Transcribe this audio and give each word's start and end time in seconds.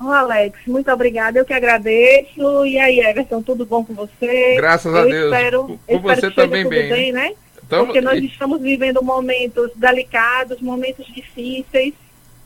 Oh, 0.00 0.12
Alex, 0.12 0.60
muito 0.66 0.90
obrigada, 0.92 1.38
eu 1.38 1.44
que 1.44 1.52
agradeço. 1.52 2.64
E 2.64 2.78
aí, 2.78 3.00
Everton, 3.00 3.42
tudo 3.42 3.66
bom 3.66 3.84
com 3.84 3.94
você? 3.94 4.54
Graças 4.56 4.94
a 4.94 5.00
eu 5.00 5.08
Deus. 5.08 5.32
Espero, 5.32 5.64
com 5.64 5.78
eu 5.88 6.00
você 6.00 6.14
espero 6.14 6.34
também 6.34 6.62
tudo 6.62 6.70
bem, 6.70 6.88
bem, 6.88 7.12
né? 7.12 7.32
Tamo... 7.68 7.86
Porque 7.86 8.00
nós 8.00 8.22
estamos 8.22 8.60
vivendo 8.60 9.02
momentos 9.02 9.72
delicados, 9.74 10.60
momentos 10.60 11.04
difíceis, 11.06 11.92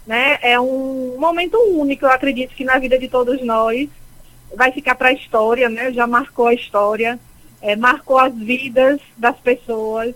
né? 0.06 0.38
É 0.40 0.58
um 0.58 1.16
momento 1.18 1.58
único, 1.58 2.06
eu 2.06 2.10
acredito 2.10 2.54
que 2.54 2.64
na 2.64 2.78
vida 2.78 2.98
de 2.98 3.08
todos 3.08 3.42
nós 3.42 3.88
vai 4.54 4.72
ficar 4.72 4.94
para 4.94 5.10
a 5.10 5.12
história, 5.12 5.68
né? 5.68 5.92
Já 5.92 6.06
marcou 6.06 6.46
a 6.46 6.54
história, 6.54 7.20
é, 7.60 7.76
marcou 7.76 8.18
as 8.18 8.34
vidas 8.34 8.98
das 9.16 9.38
pessoas. 9.38 10.14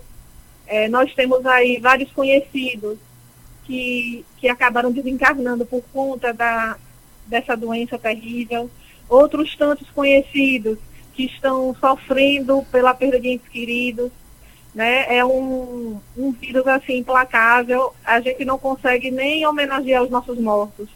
É, 0.65 0.89
nós 0.89 1.13
temos 1.13 1.45
aí 1.45 1.79
vários 1.79 2.11
conhecidos 2.11 2.97
que, 3.65 4.25
que 4.37 4.49
acabaram 4.49 4.91
desencarnando 4.91 5.65
por 5.65 5.83
conta 5.93 6.33
da, 6.33 6.77
dessa 7.27 7.55
doença 7.55 7.97
terrível. 7.97 8.69
Outros 9.09 9.55
tantos 9.55 9.89
conhecidos 9.91 10.77
que 11.13 11.25
estão 11.25 11.75
sofrendo 11.79 12.63
pela 12.71 12.93
perda 12.93 13.19
de 13.19 13.29
entes 13.29 13.47
queridos. 13.47 14.11
Né? 14.73 15.17
É 15.17 15.25
um, 15.25 15.99
um 16.15 16.31
vírus 16.31 16.67
assim 16.67 16.97
implacável. 16.97 17.93
A 18.05 18.19
gente 18.19 18.45
não 18.45 18.57
consegue 18.57 19.09
nem 19.09 19.45
homenagear 19.45 20.03
os 20.03 20.09
nossos 20.09 20.37
mortos. 20.37 20.87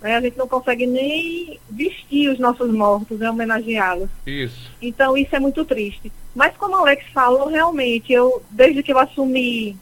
Né? 0.00 0.16
A 0.16 0.20
gente 0.20 0.38
não 0.38 0.46
consegue 0.46 0.86
nem 0.86 1.58
vestir 1.68 2.30
os 2.30 2.38
nossos 2.38 2.70
mortos, 2.72 3.18
né? 3.18 3.28
homenageá-los. 3.28 4.08
Isso. 4.26 4.70
Então 4.80 5.16
isso 5.16 5.34
é 5.34 5.40
muito 5.40 5.64
triste. 5.64 6.12
Mas 6.34 6.56
como 6.56 6.74
o 6.74 6.78
Alex 6.78 7.06
falou, 7.12 7.48
realmente, 7.48 8.12
eu, 8.12 8.40
desde 8.50 8.82
que 8.82 8.92
eu 8.92 8.98
assumi 8.98 9.76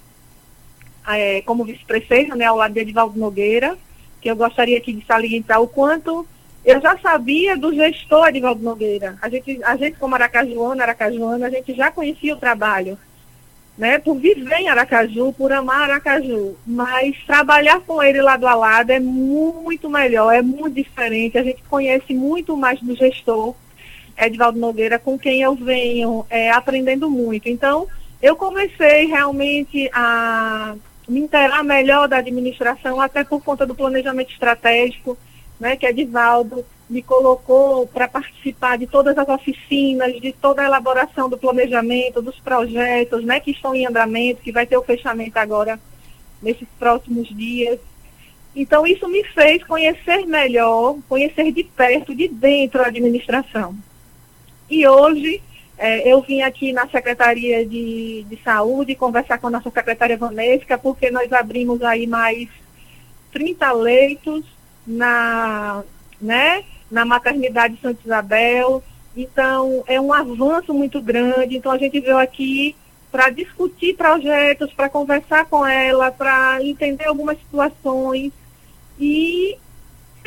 é, 1.07 1.43
como 1.43 1.65
vice-prefeita, 1.65 2.35
né, 2.35 2.47
ao 2.47 2.57
lado 2.57 2.73
de 2.73 2.81
Edvaldo 2.81 3.19
Nogueira, 3.19 3.77
que 4.27 4.31
eu 4.33 4.35
gostaria 4.35 4.77
aqui 4.77 4.93
de 4.93 5.07
salientar 5.07 5.63
o 5.63 5.69
quanto 5.69 6.27
eu 6.65 6.81
já 6.81 6.99
sabia 6.99 7.57
do 7.57 7.73
gestor 7.73 8.27
Edvaldo 8.27 8.61
Nogueira. 8.61 9.17
A 9.23 9.29
gente, 9.29 9.63
a 9.63 9.77
gente 9.77 9.97
como 9.99 10.17
aracajuana, 10.17 10.83
aracajuana, 10.83 11.47
a 11.47 11.51
gente 11.51 11.73
já 11.75 11.93
conhecia 11.93 12.35
o 12.35 12.39
trabalho, 12.39 12.99
né, 13.79 14.01
por 14.01 14.17
viver 14.17 14.57
em 14.57 14.69
Aracaju, 14.69 15.33
por 15.33 15.53
amar 15.53 15.83
Aracaju. 15.83 16.57
Mas 16.67 17.17
trabalhar 17.25 17.79
com 17.83 18.03
ele 18.03 18.21
lado 18.21 18.49
a 18.49 18.57
lado 18.57 18.91
é 18.91 18.99
muito 18.99 19.89
melhor, 19.89 20.35
é 20.35 20.43
muito 20.43 20.75
diferente. 20.75 21.39
A 21.39 21.45
gente 21.45 21.63
conhece 21.71 22.13
muito 22.13 22.57
mais 22.57 22.81
do 22.81 22.97
gestor 22.97 23.55
Edvaldo 24.19 24.59
Nogueira, 24.59 24.99
com 24.99 25.17
quem 25.17 25.43
eu 25.43 25.55
venho 25.55 26.27
é, 26.29 26.51
aprendendo 26.51 27.09
muito. 27.09 27.49
Então, 27.49 27.87
eu 28.21 28.35
comecei 28.35 29.07
realmente 29.07 29.89
a 29.93 30.75
me 31.09 31.21
inteirar 31.21 31.63
melhor 31.63 32.09
da 32.09 32.19
administração, 32.19 33.01
até 33.01 33.25
por 33.25 33.43
conta 33.43 33.65
do 33.65 33.75
planejamento 33.75 34.33
estratégico, 34.33 35.17
né, 35.59 35.77
que 35.77 35.87
Edivaldo 35.87 36.65
me 36.89 37.03
colocou 37.03 37.87
para 37.87 38.07
participar 38.07 38.79
de 38.79 38.87
todas 38.87 39.17
as 39.19 39.29
oficinas, 39.29 40.21
de 40.21 40.33
toda 40.33 40.63
a 40.63 40.67
elaboração 40.67 41.29
do 41.29 41.39
planejamento, 41.39 42.23
dos 42.23 42.39
projetos, 42.39 43.25
né, 43.25 43.41
que 43.41 43.51
estão 43.51 43.75
em 43.75 43.87
andamento, 43.87 44.43
que 44.43 44.53
vai 44.53 44.67
ter 44.67 44.77
o 44.77 44.83
fechamento 44.83 45.39
agora 45.39 45.81
nesses 46.43 46.69
próximos 46.79 47.29
dias. 47.29 47.79
Então, 48.55 48.87
isso 48.87 49.09
me 49.09 49.23
fez 49.23 49.63
conhecer 49.65 50.27
melhor, 50.27 50.97
conhecer 51.09 51.53
de 51.53 51.65
perto, 51.65 52.15
de 52.15 52.29
dentro 52.29 52.83
a 52.83 52.87
administração. 52.87 53.77
E 54.71 54.87
hoje, 54.87 55.43
é, 55.79 56.11
eu 56.11 56.23
vim 56.23 56.41
aqui 56.43 56.73
na 56.73 56.89
Secretaria 56.89 57.67
de, 57.67 58.25
de 58.29 58.43
Saúde 58.43 58.95
conversar 58.95 59.39
com 59.39 59.49
a 59.49 59.51
nossa 59.51 59.71
secretária 59.71 60.17
Vanesca, 60.17 60.79
porque 60.79 61.11
nós 61.11 61.31
abrimos 61.33 61.83
aí 61.83 62.07
mais 62.07 62.49
30 63.33 63.73
leitos 63.73 64.45
na, 64.87 65.85
né, 66.21 66.65
na 66.91 67.05
maternidade 67.05 67.79
Santa 67.83 68.01
Isabel. 68.05 68.83
Então, 69.15 69.85
é 69.87 70.01
um 70.01 70.13
avanço 70.13 70.73
muito 70.73 71.01
grande. 71.03 71.57
Então, 71.57 71.73
a 71.73 71.79
gente 71.79 72.01
veio 72.01 72.19
aqui 72.19 72.75
para 73.13 73.31
discutir 73.31 73.95
projetos, 73.97 74.73
para 74.73 74.89
conversar 74.89 75.47
com 75.47 75.67
ela, 75.67 76.11
para 76.11 76.59
entender 76.63 77.05
algumas 77.05 77.39
situações 77.39 78.33
e 78.99 79.59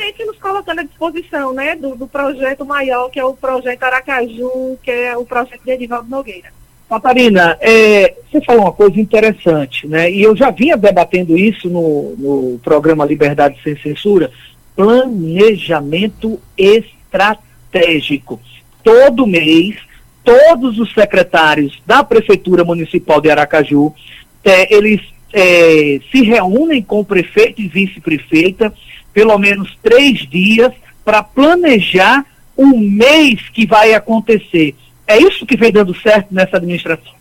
sempre 0.00 0.24
nos 0.24 0.38
colocando 0.38 0.80
à 0.80 0.82
disposição 0.82 1.52
né, 1.52 1.76
do, 1.76 1.94
do, 1.94 2.06
projeto 2.06 2.64
maior, 2.64 3.10
que 3.10 3.20
é 3.20 3.24
o 3.24 3.34
projeto 3.34 3.82
Aracaju, 3.82 4.78
que 4.82 4.90
é 4.90 5.16
o 5.16 5.26
projeto 5.26 5.62
de 5.62 5.72
Edivaldo 5.72 6.08
Nogueira. 6.08 6.48
Catarina, 6.88 7.56
é, 7.60 8.14
você 8.30 8.40
falou 8.40 8.62
uma 8.62 8.72
coisa 8.72 8.98
interessante, 8.98 9.86
né? 9.86 10.10
E 10.10 10.22
eu 10.22 10.34
já 10.34 10.50
vinha 10.50 10.76
debatendo 10.76 11.38
isso 11.38 11.68
no, 11.68 12.16
no 12.16 12.58
programa 12.58 13.04
Liberdade 13.04 13.60
Sem 13.62 13.76
Censura, 13.76 14.32
planejamento 14.74 16.40
estratégico. 16.58 18.40
Todo 18.82 19.26
mês, 19.26 19.76
todos 20.24 20.80
os 20.80 20.92
secretários 20.92 21.80
da 21.86 22.02
Prefeitura 22.02 22.64
Municipal 22.64 23.20
de 23.20 23.30
Aracaju, 23.30 23.94
é, 24.42 24.74
eles 24.74 25.00
é, 25.32 26.00
se 26.10 26.22
reúnem 26.22 26.82
com 26.82 26.98
o 27.00 27.04
prefeito 27.04 27.60
e 27.60 27.68
vice-prefeita, 27.68 28.72
pelo 29.12 29.36
menos 29.38 29.76
três 29.82 30.28
dias, 30.28 30.72
para 31.04 31.22
planejar 31.22 32.24
o 32.56 32.78
mês 32.78 33.48
que 33.48 33.66
vai 33.66 33.94
acontecer. 33.94 34.74
É 35.06 35.18
isso 35.18 35.46
que 35.46 35.56
vem 35.56 35.72
dando 35.72 35.94
certo 35.94 36.32
nessa 36.32 36.56
administração? 36.56 37.14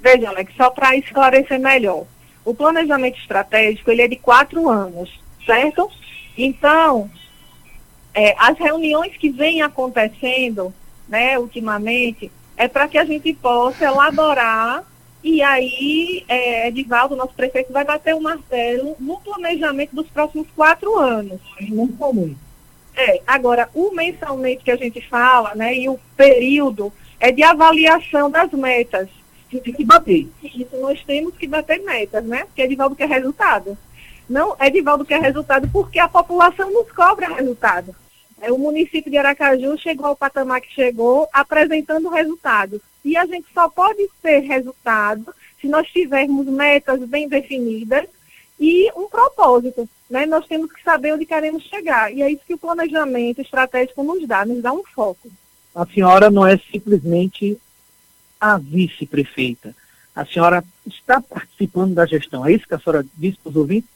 Veja, 0.00 0.28
Alex, 0.28 0.52
só 0.56 0.70
para 0.70 0.96
esclarecer 0.96 1.60
melhor. 1.60 2.06
O 2.44 2.54
planejamento 2.54 3.18
estratégico 3.18 3.90
ele 3.90 4.02
é 4.02 4.08
de 4.08 4.16
quatro 4.16 4.68
anos, 4.68 5.10
certo? 5.46 5.88
Então, 6.36 7.08
é, 8.12 8.34
as 8.38 8.58
reuniões 8.58 9.16
que 9.16 9.30
vêm 9.30 9.62
acontecendo, 9.62 10.74
né, 11.08 11.38
ultimamente, 11.38 12.32
é 12.56 12.66
para 12.66 12.88
que 12.88 12.98
a 12.98 13.04
gente 13.04 13.32
possa 13.34 13.84
elaborar 13.84 14.84
e 15.22 15.42
aí, 15.42 16.24
é, 16.28 16.68
Edivaldo, 16.68 17.14
nosso 17.16 17.34
prefeito, 17.34 17.72
vai 17.72 17.84
bater 17.84 18.14
o 18.14 18.20
martelo 18.20 18.96
no 18.98 19.20
planejamento 19.20 19.94
dos 19.94 20.08
próximos 20.08 20.48
quatro 20.54 20.98
anos. 20.98 21.40
Muito 21.60 21.96
comum. 21.96 22.34
É, 22.94 23.20
agora, 23.26 23.68
o 23.74 23.92
mensalmente 23.92 24.64
que 24.64 24.70
a 24.70 24.76
gente 24.76 25.00
fala, 25.08 25.54
né, 25.54 25.74
e 25.74 25.88
o 25.88 25.98
período 26.16 26.92
é 27.20 27.30
de 27.30 27.42
avaliação 27.42 28.30
das 28.30 28.50
metas. 28.52 29.08
Tem 29.48 29.72
que 29.72 29.84
bater. 29.84 30.28
Isso, 30.42 30.76
nós 30.80 31.02
temos 31.04 31.36
que 31.36 31.46
bater 31.46 31.80
metas, 31.82 32.24
né? 32.24 32.44
Porque 32.44 32.62
Edivaldo 32.62 32.96
quer 32.96 33.08
resultado. 33.08 33.76
Não, 34.28 34.56
Edivaldo 34.58 35.04
quer 35.04 35.20
resultado 35.20 35.68
porque 35.70 35.98
a 35.98 36.08
população 36.08 36.72
nos 36.72 36.90
cobra 36.90 37.34
resultado. 37.34 37.94
É, 38.42 38.50
o 38.50 38.58
município 38.58 39.08
de 39.08 39.16
Aracaju 39.16 39.78
chegou 39.78 40.06
ao 40.06 40.16
patamar 40.16 40.60
que 40.60 40.74
chegou 40.74 41.28
apresentando 41.32 42.08
resultados. 42.08 42.80
E 43.04 43.16
a 43.16 43.24
gente 43.24 43.46
só 43.54 43.68
pode 43.68 44.08
ter 44.20 44.40
resultado 44.40 45.32
se 45.60 45.68
nós 45.68 45.86
tivermos 45.86 46.48
metas 46.48 47.00
bem 47.04 47.28
definidas 47.28 48.04
e 48.58 48.90
um 48.96 49.08
propósito. 49.08 49.88
Né? 50.10 50.26
Nós 50.26 50.44
temos 50.48 50.72
que 50.72 50.82
saber 50.82 51.14
onde 51.14 51.24
queremos 51.24 51.62
chegar. 51.62 52.12
E 52.12 52.20
é 52.20 52.32
isso 52.32 52.42
que 52.44 52.54
o 52.54 52.58
planejamento 52.58 53.40
estratégico 53.40 54.02
nos 54.02 54.26
dá, 54.26 54.44
nos 54.44 54.60
dá 54.60 54.72
um 54.72 54.82
foco. 54.82 55.30
A 55.72 55.86
senhora 55.86 56.28
não 56.28 56.44
é 56.44 56.58
simplesmente 56.58 57.56
a 58.40 58.58
vice-prefeita. 58.58 59.72
A 60.16 60.26
senhora 60.26 60.64
está 60.84 61.20
participando 61.20 61.94
da 61.94 62.06
gestão. 62.06 62.44
É 62.44 62.52
isso 62.52 62.66
que 62.66 62.74
a 62.74 62.78
senhora 62.80 63.06
disse 63.16 63.38
para 63.38 63.50
os 63.50 63.56
ouvintes? 63.56 63.88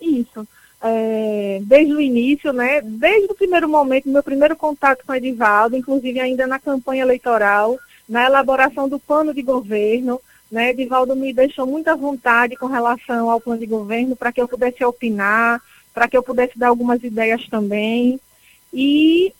Isso. 0.00 0.46
É, 0.82 1.60
desde 1.62 1.92
o 1.92 2.00
início, 2.00 2.52
né, 2.52 2.80
desde 2.80 3.30
o 3.30 3.34
primeiro 3.34 3.68
momento, 3.68 4.08
meu 4.08 4.22
primeiro 4.22 4.56
contato 4.56 5.04
com 5.04 5.12
o 5.12 5.14
Edivaldo, 5.14 5.76
inclusive 5.76 6.18
ainda 6.18 6.46
na 6.46 6.58
campanha 6.58 7.02
eleitoral, 7.02 7.78
na 8.08 8.24
elaboração 8.24 8.88
do 8.88 8.98
plano 8.98 9.34
de 9.34 9.42
governo, 9.42 10.18
né, 10.50 10.70
Edivaldo 10.70 11.14
me 11.14 11.32
deixou 11.32 11.66
muita 11.66 11.94
vontade 11.94 12.56
com 12.56 12.66
relação 12.66 13.30
ao 13.30 13.40
plano 13.40 13.60
de 13.60 13.66
governo 13.66 14.16
para 14.16 14.32
que 14.32 14.40
eu 14.40 14.48
pudesse 14.48 14.82
opinar, 14.84 15.60
para 15.92 16.08
que 16.08 16.16
eu 16.16 16.22
pudesse 16.22 16.58
dar 16.58 16.68
algumas 16.68 17.02
ideias 17.04 17.46
também. 17.48 18.18
E 18.72 19.32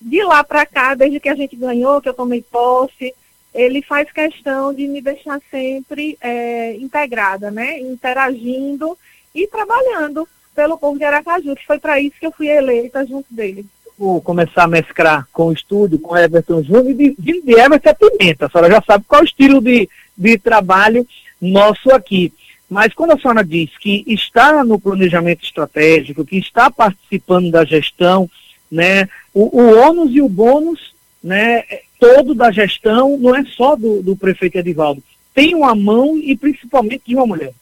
de 0.00 0.22
lá 0.24 0.42
para 0.42 0.64
cá, 0.64 0.94
desde 0.94 1.20
que 1.20 1.28
a 1.28 1.34
gente 1.34 1.54
ganhou, 1.54 2.00
que 2.00 2.08
eu 2.08 2.14
tomei 2.14 2.42
posse, 2.42 3.14
ele 3.54 3.82
faz 3.82 4.10
questão 4.10 4.72
de 4.72 4.86
me 4.86 5.00
deixar 5.00 5.40
sempre 5.50 6.16
é, 6.20 6.74
integrada, 6.76 7.50
né, 7.50 7.78
interagindo 7.80 8.96
e 9.34 9.46
trabalhando 9.46 10.28
pelo 10.58 10.76
povo 10.76 10.98
de 10.98 11.04
Aracaju, 11.04 11.54
que 11.54 11.64
foi 11.64 11.78
para 11.78 12.00
isso 12.00 12.16
que 12.18 12.26
eu 12.26 12.32
fui 12.32 12.48
eleita 12.48 13.06
junto 13.06 13.32
dele. 13.32 13.64
Vou 13.96 14.20
começar 14.20 14.64
a 14.64 14.66
mesclar 14.66 15.28
com 15.32 15.46
o 15.46 15.52
estúdio, 15.52 16.00
com 16.00 16.16
Everton 16.16 16.64
Júnior, 16.64 16.90
e 16.90 17.14
de, 17.16 17.42
de, 17.42 17.52
Everton 17.52 17.90
é 17.90 17.94
Pimenta. 17.94 18.46
A 18.46 18.50
senhora 18.50 18.72
já 18.72 18.82
sabe 18.82 19.04
qual 19.06 19.20
é 19.20 19.22
o 19.22 19.24
estilo 19.24 19.60
de, 19.60 19.88
de 20.16 20.36
trabalho 20.36 21.06
nosso 21.40 21.92
aqui. 21.92 22.32
Mas 22.68 22.92
quando 22.92 23.12
a 23.12 23.18
senhora 23.18 23.44
diz 23.44 23.70
que 23.78 24.02
está 24.08 24.64
no 24.64 24.80
planejamento 24.80 25.44
estratégico, 25.44 26.24
que 26.24 26.38
está 26.38 26.68
participando 26.72 27.52
da 27.52 27.64
gestão, 27.64 28.28
né, 28.68 29.08
o, 29.32 29.60
o 29.60 29.78
ônus 29.78 30.10
e 30.12 30.20
o 30.20 30.28
bônus 30.28 30.92
né, 31.22 31.62
todo 32.00 32.34
da 32.34 32.50
gestão 32.50 33.16
não 33.16 33.32
é 33.32 33.44
só 33.44 33.76
do, 33.76 34.02
do 34.02 34.16
prefeito 34.16 34.58
Edivaldo. 34.58 35.00
Tem 35.32 35.54
uma 35.54 35.76
mão 35.76 36.18
e 36.18 36.36
principalmente 36.36 37.04
de 37.06 37.14
uma 37.14 37.28
mulher. 37.28 37.52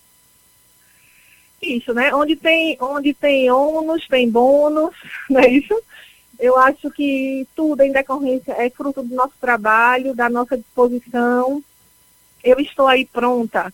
Isso, 1.60 1.94
né? 1.94 2.14
Onde 2.14 2.36
tem, 2.36 2.76
onde 2.80 3.14
tem 3.14 3.50
ônus, 3.50 4.06
tem 4.08 4.30
bônus, 4.30 4.94
não 5.30 5.40
é 5.40 5.48
isso? 5.48 5.74
Eu 6.38 6.58
acho 6.58 6.90
que 6.90 7.46
tudo 7.56 7.82
em 7.82 7.92
decorrência 7.92 8.52
é 8.52 8.68
fruto 8.68 9.02
do 9.02 9.14
nosso 9.14 9.34
trabalho, 9.40 10.14
da 10.14 10.28
nossa 10.28 10.56
disposição. 10.56 11.62
Eu 12.44 12.60
estou 12.60 12.86
aí 12.86 13.06
pronta 13.06 13.72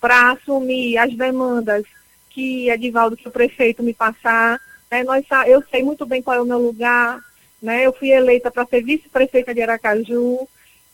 para 0.00 0.32
assumir 0.32 0.98
as 0.98 1.14
demandas 1.14 1.84
que 2.28 2.68
Edivaldo, 2.68 3.16
que 3.16 3.28
o 3.28 3.32
prefeito 3.32 3.82
me 3.82 3.94
passar. 3.94 4.60
Né? 4.90 5.02
Nós, 5.04 5.24
eu 5.46 5.62
sei 5.70 5.82
muito 5.82 6.04
bem 6.04 6.20
qual 6.20 6.36
é 6.36 6.40
o 6.40 6.46
meu 6.46 6.58
lugar. 6.58 7.18
Né? 7.62 7.86
Eu 7.86 7.92
fui 7.92 8.10
eleita 8.10 8.50
para 8.50 8.66
ser 8.66 8.82
vice-prefeita 8.82 9.54
de 9.54 9.62
Aracaju. 9.62 10.46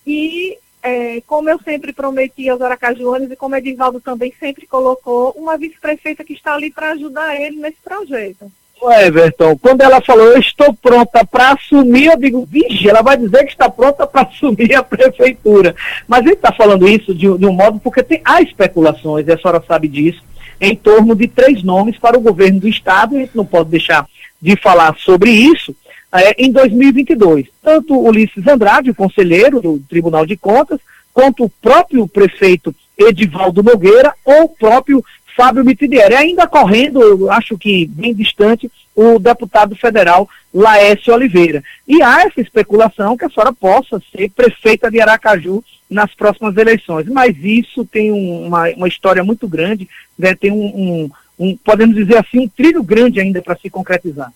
E 0.06 0.56
é, 0.83 1.21
como 1.27 1.51
eu 1.51 1.59
sempre 1.61 1.93
prometi 1.93 2.49
aos 2.49 2.61
aracajuanos 2.61 3.31
e 3.31 3.37
como 3.37 3.57
Edivaldo 3.57 4.01
também 4.01 4.33
sempre 4.39 4.67
colocou, 4.67 5.35
uma 5.37 5.57
vice-prefeita 5.57 6.25
que 6.25 6.33
está 6.33 6.55
ali 6.55 6.71
para 6.71 6.93
ajudar 6.93 7.41
ele 7.41 7.57
nesse 7.57 7.79
projeto. 7.83 8.51
Everton, 8.81 9.59
quando 9.59 9.81
ela 9.81 10.01
falou, 10.01 10.27
eu 10.27 10.39
estou 10.39 10.73
pronta 10.73 11.25
para 11.25 11.53
assumir, 11.53 12.07
eu 12.07 12.17
digo, 12.17 12.47
vixe, 12.49 12.89
ela 12.89 13.03
vai 13.03 13.17
dizer 13.17 13.45
que 13.45 13.51
está 13.51 13.69
pronta 13.69 14.07
para 14.07 14.23
assumir 14.29 14.75
a 14.75 14.83
prefeitura. 14.83 15.75
Mas 16.07 16.21
ele 16.21 16.35
está 16.35 16.53
falando 16.53 16.89
isso 16.89 17.13
de, 17.13 17.27
de, 17.39 17.47
um 17.47 17.53
modo 17.53 17.81
porque 17.81 18.03
tem, 18.03 18.21
há 18.25 18.41
especulações, 18.41 19.27
e 19.27 19.33
a 19.33 19.39
senhora 19.39 19.63
sabe 19.67 19.89
disso, 19.89 20.23
em 20.61 20.77
torno 20.77 21.15
de 21.15 21.27
três 21.27 21.63
nomes 21.63 21.99
para 21.99 22.17
o 22.17 22.21
governo 22.21 22.61
do 22.61 22.69
Estado, 22.69 23.15
e 23.15 23.19
a 23.19 23.21
gente 23.21 23.37
não 23.37 23.45
pode 23.45 23.71
deixar 23.71 24.07
de 24.41 24.57
falar 24.57 24.95
sobre 24.97 25.31
isso, 25.31 25.75
é, 26.12 26.34
em 26.43 26.50
2022. 26.50 27.46
Tanto 27.62 27.99
Ulisses 27.99 28.46
Andrade, 28.46 28.90
o 28.90 28.94
conselheiro 28.94 29.60
do 29.60 29.78
Tribunal 29.88 30.25
de 30.25 30.37
Contas, 30.37 30.81
quanto 31.12 31.44
o 31.44 31.49
próprio 31.49 32.06
prefeito 32.06 32.75
Edivaldo 32.96 33.62
Nogueira 33.62 34.14
ou 34.25 34.44
o 34.44 34.49
próprio 34.49 35.05
Fábio 35.37 35.64
Mitidieri. 35.64 36.14
Ainda 36.14 36.46
correndo, 36.46 37.31
acho 37.31 37.56
que 37.56 37.87
bem 37.87 38.14
distante, 38.14 38.70
o 38.94 39.19
deputado 39.19 39.76
federal 39.76 40.28
Laércio 40.52 41.14
Oliveira. 41.14 41.62
E 41.87 42.02
há 42.02 42.22
essa 42.22 42.40
especulação 42.40 43.16
que 43.16 43.25
a 43.25 43.31
senhora 43.31 43.52
possa 43.52 44.02
ser 44.10 44.31
prefeita 44.31 44.90
de 44.90 45.00
Aracaju 45.00 45.62
nas 45.88 46.14
próximas 46.14 46.56
eleições. 46.56 47.06
Mas 47.06 47.37
isso 47.43 47.84
tem 47.84 48.10
um, 48.10 48.46
uma, 48.46 48.69
uma 48.70 48.88
história 48.88 49.22
muito 49.22 49.46
grande, 49.46 49.88
né? 50.19 50.34
tem 50.34 50.50
um, 50.50 50.64
um, 50.64 51.10
um, 51.38 51.56
podemos 51.56 51.94
dizer 51.94 52.16
assim, 52.19 52.40
um 52.40 52.49
trilho 52.49 52.82
grande 52.82 53.20
ainda 53.20 53.40
para 53.40 53.56
se 53.56 53.70
concretizar. 53.70 54.32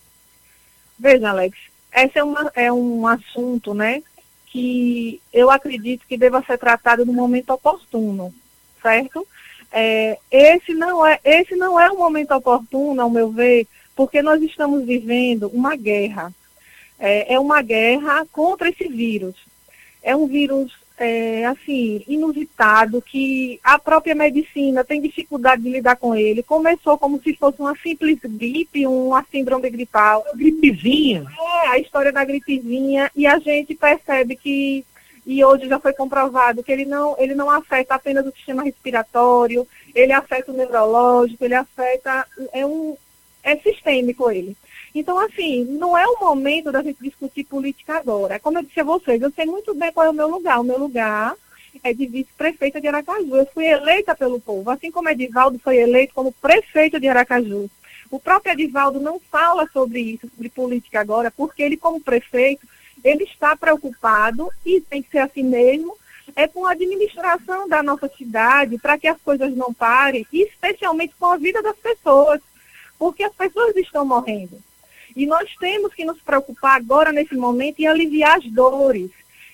Veja, 1.03 1.31
Alex, 1.31 1.59
esse 1.93 2.17
é, 2.17 2.23
uma, 2.23 2.53
é 2.55 2.73
um 2.73 3.05
assunto, 3.09 3.75
né, 3.75 4.05
que 4.47 5.21
eu 5.33 5.51
acredito 5.51 6.07
que 6.07 6.17
deva 6.17 6.41
ser 6.43 6.57
tratado 6.57 7.05
no 7.05 7.13
momento 7.13 7.51
oportuno, 7.51 8.33
certo? 8.81 9.27
É, 9.73 10.17
esse, 10.31 10.73
não 10.73 11.05
é, 11.05 11.19
esse 11.25 11.57
não 11.57 11.81
é 11.81 11.91
o 11.91 11.99
momento 11.99 12.33
oportuno, 12.33 13.03
ao 13.03 13.11
meu 13.11 13.33
ver, 13.33 13.67
porque 13.97 14.23
nós 14.23 14.41
estamos 14.43 14.85
vivendo 14.85 15.49
uma 15.49 15.75
guerra. 15.75 16.33
É, 17.01 17.35
é 17.35 17.41
uma 17.41 17.61
guerra 17.63 18.25
contra 18.31 18.69
esse 18.69 18.87
vírus. 18.87 19.35
É 20.05 20.15
um 20.15 20.29
vírus 20.29 20.73
é, 21.03 21.45
assim, 21.47 22.05
inusitado, 22.07 23.03
que 23.03 23.59
a 23.65 23.77
própria 23.77 24.15
medicina 24.15 24.85
tem 24.85 25.01
dificuldade 25.01 25.61
de 25.61 25.71
lidar 25.71 25.97
com 25.97 26.15
ele. 26.15 26.45
Começou 26.45 26.97
como 26.97 27.21
se 27.21 27.35
fosse 27.35 27.61
uma 27.61 27.75
simples 27.75 28.21
gripe, 28.23 28.87
uma 28.87 29.25
síndrome 29.29 29.69
gripal. 29.69 30.25
Gripezinha. 30.33 31.27
É, 31.65 31.69
a 31.71 31.79
história 31.81 32.13
da 32.13 32.25
gripezinha, 32.25 33.11
e 33.17 33.27
a 33.27 33.41
gente 33.41 33.75
percebe 33.75 34.37
que, 34.37 34.85
e 35.27 35.45
hoje 35.45 35.67
já 35.67 35.81
foi 35.81 35.93
comprovado, 35.93 36.63
que 36.63 36.71
ele 36.71 36.85
não, 36.85 37.17
ele 37.19 37.35
não 37.35 37.51
afeta 37.51 37.97
apenas 37.97 38.25
o 38.25 38.31
sistema 38.31 38.63
respiratório, 38.63 39.67
ele 39.93 40.13
afeta 40.13 40.53
o 40.53 40.55
neurológico, 40.55 41.45
ele 41.45 41.55
afeta, 41.55 42.25
é 42.53 42.65
um, 42.65 42.97
é 43.43 43.57
sistêmico 43.57 44.31
ele. 44.31 44.57
Então, 44.95 45.19
assim, 45.19 45.65
não 45.65 45.97
é 45.97 46.07
o 46.07 46.21
momento 46.21 46.71
da 46.71 46.83
gente 46.83 47.03
discutir 47.03 47.45
política 47.45 47.97
agora. 47.97 48.39
Como 48.39 48.59
eu 48.59 48.63
disse 48.63 48.81
a 48.81 48.85
vocês, 48.85 49.21
eu 49.23 49.31
sei 49.31 49.47
muito 49.47 49.75
bem 49.75 49.91
qual 49.93 50.07
é 50.07 50.11
o 50.11 50.15
meu 50.15 50.29
lugar. 50.29 50.61
O 50.61 50.65
meu 50.65 50.79
lugar 50.79 51.35
é 51.83 51.95
de 51.95 52.07
vice-prefeita 52.07 52.81
de 52.81 52.89
Aracaju. 52.89 53.37
Eu 53.37 53.47
fui 53.47 53.67
eleita 53.67 54.15
pelo 54.15 54.41
povo, 54.41 54.71
assim 54.71 54.91
como 54.91 55.09
Edivaldo 55.09 55.59
foi 55.59 55.79
eleito 55.79 56.15
como 56.15 56.33
prefeito 56.33 57.01
de 57.01 57.09
Aracaju. 57.09 57.71
O 58.11 58.21
próprio 58.21 58.53
Edivaldo 58.53 59.01
não 59.01 59.19
fala 59.19 59.67
sobre 59.73 60.01
isso, 60.01 60.29
sobre 60.29 60.51
política 60.51 61.01
agora, 61.01 61.31
porque 61.31 61.63
ele, 61.63 61.79
como 61.79 61.99
prefeito, 61.99 62.67
ele 63.03 63.25
está 63.25 63.57
preocupado, 63.57 64.51
e 64.67 64.83
tem 64.83 65.03
que 65.03 65.11
ser 65.11 65.21
assim 65.21 65.43
mesmo, 65.43 65.97
é 66.37 66.47
com 66.47 66.67
a 66.67 66.73
administração 66.73 67.67
da 67.67 67.83
nossa 67.83 68.09
cidade, 68.09 68.79
para 68.79 68.99
que 68.99 69.09
as 69.09 69.19
coisas 69.23 69.57
não 69.57 69.73
parem, 69.73 70.27
especialmente 70.31 71.15
com 71.19 71.27
a 71.27 71.39
vida 71.39 71.63
das 71.63 71.77
pessoas, 71.77 72.41
porque 72.99 73.25
as 73.25 73.35
pessoas 73.35 73.75
estão 73.77 74.05
morrendo. 74.05 74.63
E 75.15 75.27
nós 75.27 75.49
temos 75.59 75.93
que 75.95 76.05
nos 76.05 76.21
preocupar 76.21 76.77
agora, 76.77 77.13
nesse 77.13 77.35
momento, 77.35 77.81
em 77.81 77.87
aliviar 77.87 78.39
as 78.39 78.45
dores. 78.45 79.11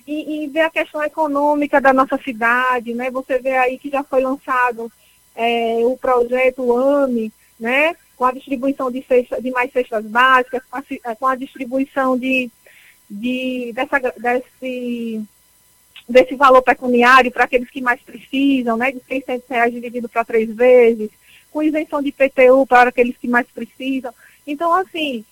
E, 0.07 0.45
e 0.45 0.47
ver 0.47 0.61
a 0.61 0.71
questão 0.71 1.03
econômica 1.03 1.83
da 1.83 1.93
nossa 1.93 2.17
cidade, 2.17 2.95
né? 2.95 3.11
Você 3.11 3.39
vê 3.39 3.59
aí 3.59 3.79
que 3.79 3.91
já 3.91 4.03
foi 4.03 4.23
lançado 4.23 4.91
é, 5.37 5.81
o 5.85 5.99
projeto 5.99 6.75
AME, 6.75 7.31
né? 7.61 7.95
Com 8.17 8.25
a 8.25 8.33
distribuição 8.33 8.91
de, 8.91 9.03
cesta, 9.03 9.41
de 9.41 9.51
mais 9.51 9.71
cestas 9.71 10.07
básicas, 10.07 10.63
com 10.71 10.79
a, 10.79 10.83
é, 11.05 11.15
com 11.15 11.27
a 11.27 11.37
distribuição 11.37 12.19
de, 12.19 12.51
de, 13.11 13.71
dessa, 13.75 13.99
desse, 14.17 15.23
desse 16.09 16.35
valor 16.37 16.63
pecuniário 16.63 17.31
para 17.31 17.45
aqueles 17.45 17.69
que 17.69 17.83
mais 17.83 18.01
precisam, 18.01 18.79
né? 18.79 18.93
De 18.93 19.03
600 19.07 19.47
reais 19.47 19.75
dividido 19.75 20.09
para 20.09 20.25
três 20.25 20.49
vezes, 20.55 21.11
com 21.51 21.63
isenção 21.63 22.01
de 22.01 22.09
IPTU 22.09 22.67
para 22.67 22.89
aqueles 22.89 23.17
que 23.19 23.29
mais 23.29 23.47
precisam. 23.49 24.15
Então, 24.47 24.73
assim, 24.73 25.23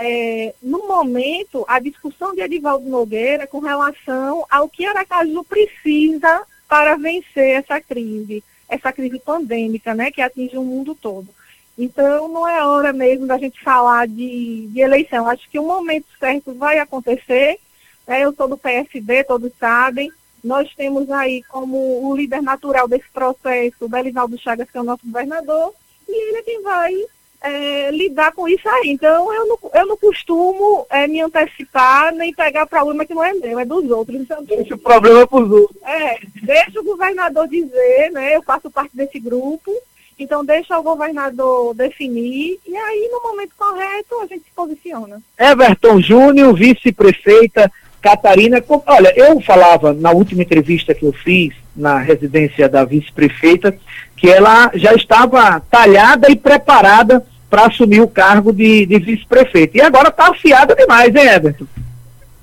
é, 0.00 0.54
no 0.62 0.88
momento, 0.88 1.64
a 1.68 1.78
discussão 1.78 2.34
de 2.34 2.40
Edivaldo 2.40 2.88
Nogueira 2.88 3.46
com 3.46 3.58
relação 3.58 4.46
ao 4.50 4.68
que 4.68 4.86
Aracaju 4.86 5.44
precisa 5.44 6.42
para 6.66 6.96
vencer 6.96 7.56
essa 7.56 7.80
crise, 7.80 8.42
essa 8.68 8.92
crise 8.92 9.18
pandêmica, 9.18 9.94
né, 9.94 10.10
que 10.10 10.22
atinge 10.22 10.56
o 10.56 10.64
mundo 10.64 10.94
todo. 10.94 11.28
Então, 11.76 12.28
não 12.28 12.48
é 12.48 12.64
hora 12.64 12.92
mesmo 12.92 13.26
da 13.26 13.38
gente 13.38 13.60
falar 13.62 14.06
de, 14.06 14.68
de 14.68 14.80
eleição. 14.80 15.28
Acho 15.28 15.48
que 15.50 15.58
o 15.58 15.66
momento 15.66 16.06
certo 16.18 16.54
vai 16.54 16.78
acontecer. 16.78 17.58
Né, 18.06 18.24
eu 18.24 18.34
sou 18.34 18.48
do 18.48 18.56
PSD, 18.56 19.24
todos 19.24 19.52
sabem. 19.58 20.10
Nós 20.42 20.74
temos 20.74 21.10
aí 21.10 21.42
como 21.44 22.08
o 22.08 22.16
líder 22.16 22.42
natural 22.42 22.88
desse 22.88 23.08
processo 23.12 23.76
o 23.84 23.88
Belivaldo 23.88 24.38
Chagas, 24.38 24.70
que 24.70 24.78
é 24.78 24.80
o 24.80 24.84
nosso 24.84 25.04
governador, 25.04 25.74
e 26.08 26.28
ele 26.28 26.38
é 26.38 26.42
quem 26.42 26.62
vai 26.62 26.94
é, 27.40 27.90
lidar 27.90 28.32
com 28.32 28.46
isso 28.48 28.68
aí. 28.68 28.90
Então, 28.90 29.32
eu 29.32 29.46
não, 29.46 29.58
eu 29.74 29.86
não 29.86 29.96
costumo 29.96 30.86
é, 30.90 31.06
me 31.06 31.20
antecipar 31.20 32.14
nem 32.14 32.32
pegar 32.32 32.66
problema 32.66 33.04
que 33.04 33.14
não 33.14 33.24
é 33.24 33.32
meu, 33.32 33.58
é 33.58 33.64
dos 33.64 33.90
outros. 33.90 34.20
Então, 34.20 34.42
deixa 34.44 34.74
o 34.74 34.78
problema 34.78 35.26
para 35.26 35.38
os 35.38 35.50
outros. 35.50 35.82
É, 35.82 36.18
deixa 36.42 36.80
o 36.80 36.84
governador 36.84 37.48
dizer, 37.48 38.10
né? 38.12 38.36
Eu 38.36 38.42
faço 38.42 38.70
parte 38.70 38.96
desse 38.96 39.18
grupo, 39.18 39.72
então 40.18 40.44
deixa 40.44 40.78
o 40.78 40.82
governador 40.82 41.74
definir, 41.74 42.60
e 42.66 42.76
aí, 42.76 43.08
no 43.10 43.22
momento 43.22 43.52
correto, 43.56 44.20
a 44.20 44.26
gente 44.26 44.44
se 44.44 44.50
posiciona. 44.54 45.22
Everton 45.38 46.00
Júnior, 46.00 46.54
vice-prefeita 46.54 47.72
Catarina, 48.00 48.62
olha, 48.86 49.12
eu 49.16 49.40
falava 49.40 49.92
na 49.92 50.10
última 50.10 50.42
entrevista 50.42 50.94
que 50.94 51.04
eu 51.04 51.12
fiz 51.12 51.54
na 51.76 51.98
residência 51.98 52.68
da 52.68 52.84
vice-prefeita 52.84 53.76
que 54.16 54.28
ela 54.28 54.70
já 54.74 54.92
estava 54.94 55.60
talhada 55.70 56.30
e 56.30 56.36
preparada 56.36 57.24
para 57.48 57.66
assumir 57.66 58.00
o 58.00 58.08
cargo 58.08 58.52
de, 58.52 58.86
de 58.86 58.98
vice-prefeito. 58.98 59.76
E 59.76 59.80
agora 59.80 60.08
está 60.08 60.28
afiada 60.28 60.74
demais, 60.74 61.14
hein, 61.14 61.26
Everton? 61.26 61.66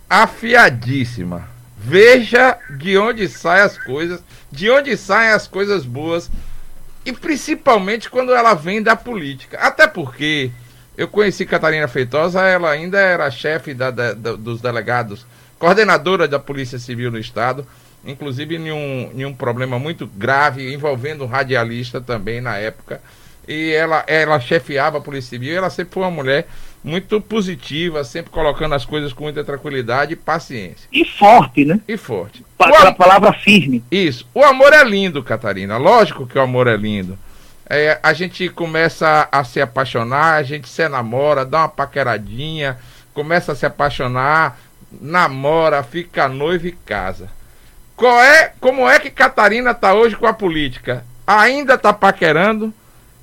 Afiadíssima. 0.10 1.48
Veja 1.78 2.58
de 2.78 2.98
onde 2.98 3.30
saem 3.30 3.64
as 3.64 3.78
coisas, 3.78 4.22
de 4.52 4.70
onde 4.70 4.98
saem 4.98 5.32
as 5.32 5.48
coisas 5.48 5.86
boas, 5.86 6.30
e 7.06 7.14
principalmente 7.14 8.10
quando 8.10 8.34
ela 8.34 8.54
vem 8.54 8.82
da 8.84 8.96
política. 8.96 9.58
Até 9.60 9.88
porque 9.88 10.52
eu 10.98 11.08
conheci 11.08 11.46
Catarina 11.46 11.88
Feitosa, 11.88 12.42
ela 12.42 12.72
ainda 12.72 13.00
era 13.00 13.32
chefe 13.32 13.74
da, 13.74 13.92
da, 13.92 14.14
dos 14.14 14.60
delegados, 14.60 15.26
coordenadora 15.60 16.28
da 16.28 16.40
Polícia 16.40 16.80
Civil 16.80 17.12
no 17.12 17.20
Estado 17.20 17.66
inclusive 18.06 18.56
em 18.56 18.72
um, 18.72 19.12
em 19.16 19.26
um 19.26 19.34
problema 19.34 19.78
muito 19.78 20.08
grave 20.08 20.74
envolvendo 20.74 21.24
um 21.24 21.28
radialista 21.28 22.00
também 22.00 22.42
na 22.42 22.58
época. 22.58 23.02
E 23.48 23.72
ela, 23.72 24.04
ela 24.08 24.40
chefiava 24.40 24.98
a 24.98 25.02
Polícia 25.02 25.30
Civil, 25.30 25.56
ela 25.56 25.70
sempre 25.70 25.94
foi 25.94 26.04
uma 26.04 26.12
mulher 26.12 26.48
muito 26.84 27.20
positiva, 27.22 28.04
sempre 28.04 28.30
colocando 28.30 28.76
as 28.76 28.86
coisas 28.86 29.14
com 29.14 29.24
muita 29.24 29.44
tranquilidade 29.44 30.14
e 30.14 30.18
paciência. 30.18 30.88
E 30.92 31.06
forte, 31.06 31.64
né? 31.64 31.80
E 31.88 31.96
forte. 31.98 32.46
Aquela 32.60 32.94
palavra 32.94 33.34
firme. 33.34 33.84
Isso. 33.90 34.28
O 34.34 34.44
amor 34.44 34.74
é 34.74 34.84
lindo, 34.84 35.24
Catarina. 35.24 35.78
Lógico 35.78 36.28
que 36.28 36.38
o 36.38 36.42
amor 36.42 36.68
é 36.68 36.76
lindo. 36.76 37.18
É, 37.70 38.00
a 38.02 38.14
gente 38.14 38.48
começa 38.50 39.28
a 39.32 39.44
se 39.44 39.60
apaixonar, 39.60 40.36
a 40.36 40.44
gente 40.44 40.68
se 40.68 40.88
namora, 40.88 41.46
dá 41.46 41.60
uma 41.60 41.70
paqueradinha, 41.70 42.78
começa 43.14 43.52
a 43.52 43.56
se 43.56 43.66
apaixonar, 43.66 44.58
namora, 44.92 45.84
fica 45.84 46.28
noiva 46.28 46.68
e 46.68 46.72
casa. 46.72 47.30
Qual 47.96 48.20
é, 48.22 48.54
como 48.60 48.88
é 48.88 49.00
que 49.00 49.10
Catarina 49.10 49.72
está 49.72 49.94
hoje 49.94 50.16
com 50.16 50.28
a 50.28 50.34
política? 50.34 51.04
Ainda 51.26 51.74
está 51.74 51.92
paquerando? 51.92 52.74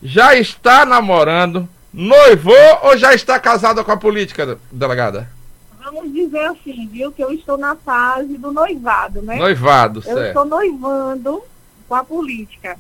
já 0.05 0.37
está 0.37 0.85
namorando, 0.85 1.67
noivou 1.91 2.55
ou 2.83 2.97
já 2.99 3.15
está 3.15 3.41
casada 3.41 3.83
com 3.83 3.91
a 3.91 3.97
política, 3.97 4.59
delegada? 4.71 5.31
Vamos 5.83 6.13
dizer 6.13 6.45
assim, 6.45 6.87
viu, 6.89 7.11
que 7.11 7.25
eu 7.25 7.33
estou 7.33 7.57
na 7.57 7.75
fase 7.75 8.37
do 8.37 8.53
noivado, 8.53 9.23
né? 9.23 9.37
Noivado, 9.37 10.01
eu 10.01 10.03
certo. 10.03 10.19
Eu 10.19 10.27
estou 10.29 10.45
noivando 10.45 11.43
com 11.89 11.95
a 11.95 12.05
política. 12.05 12.77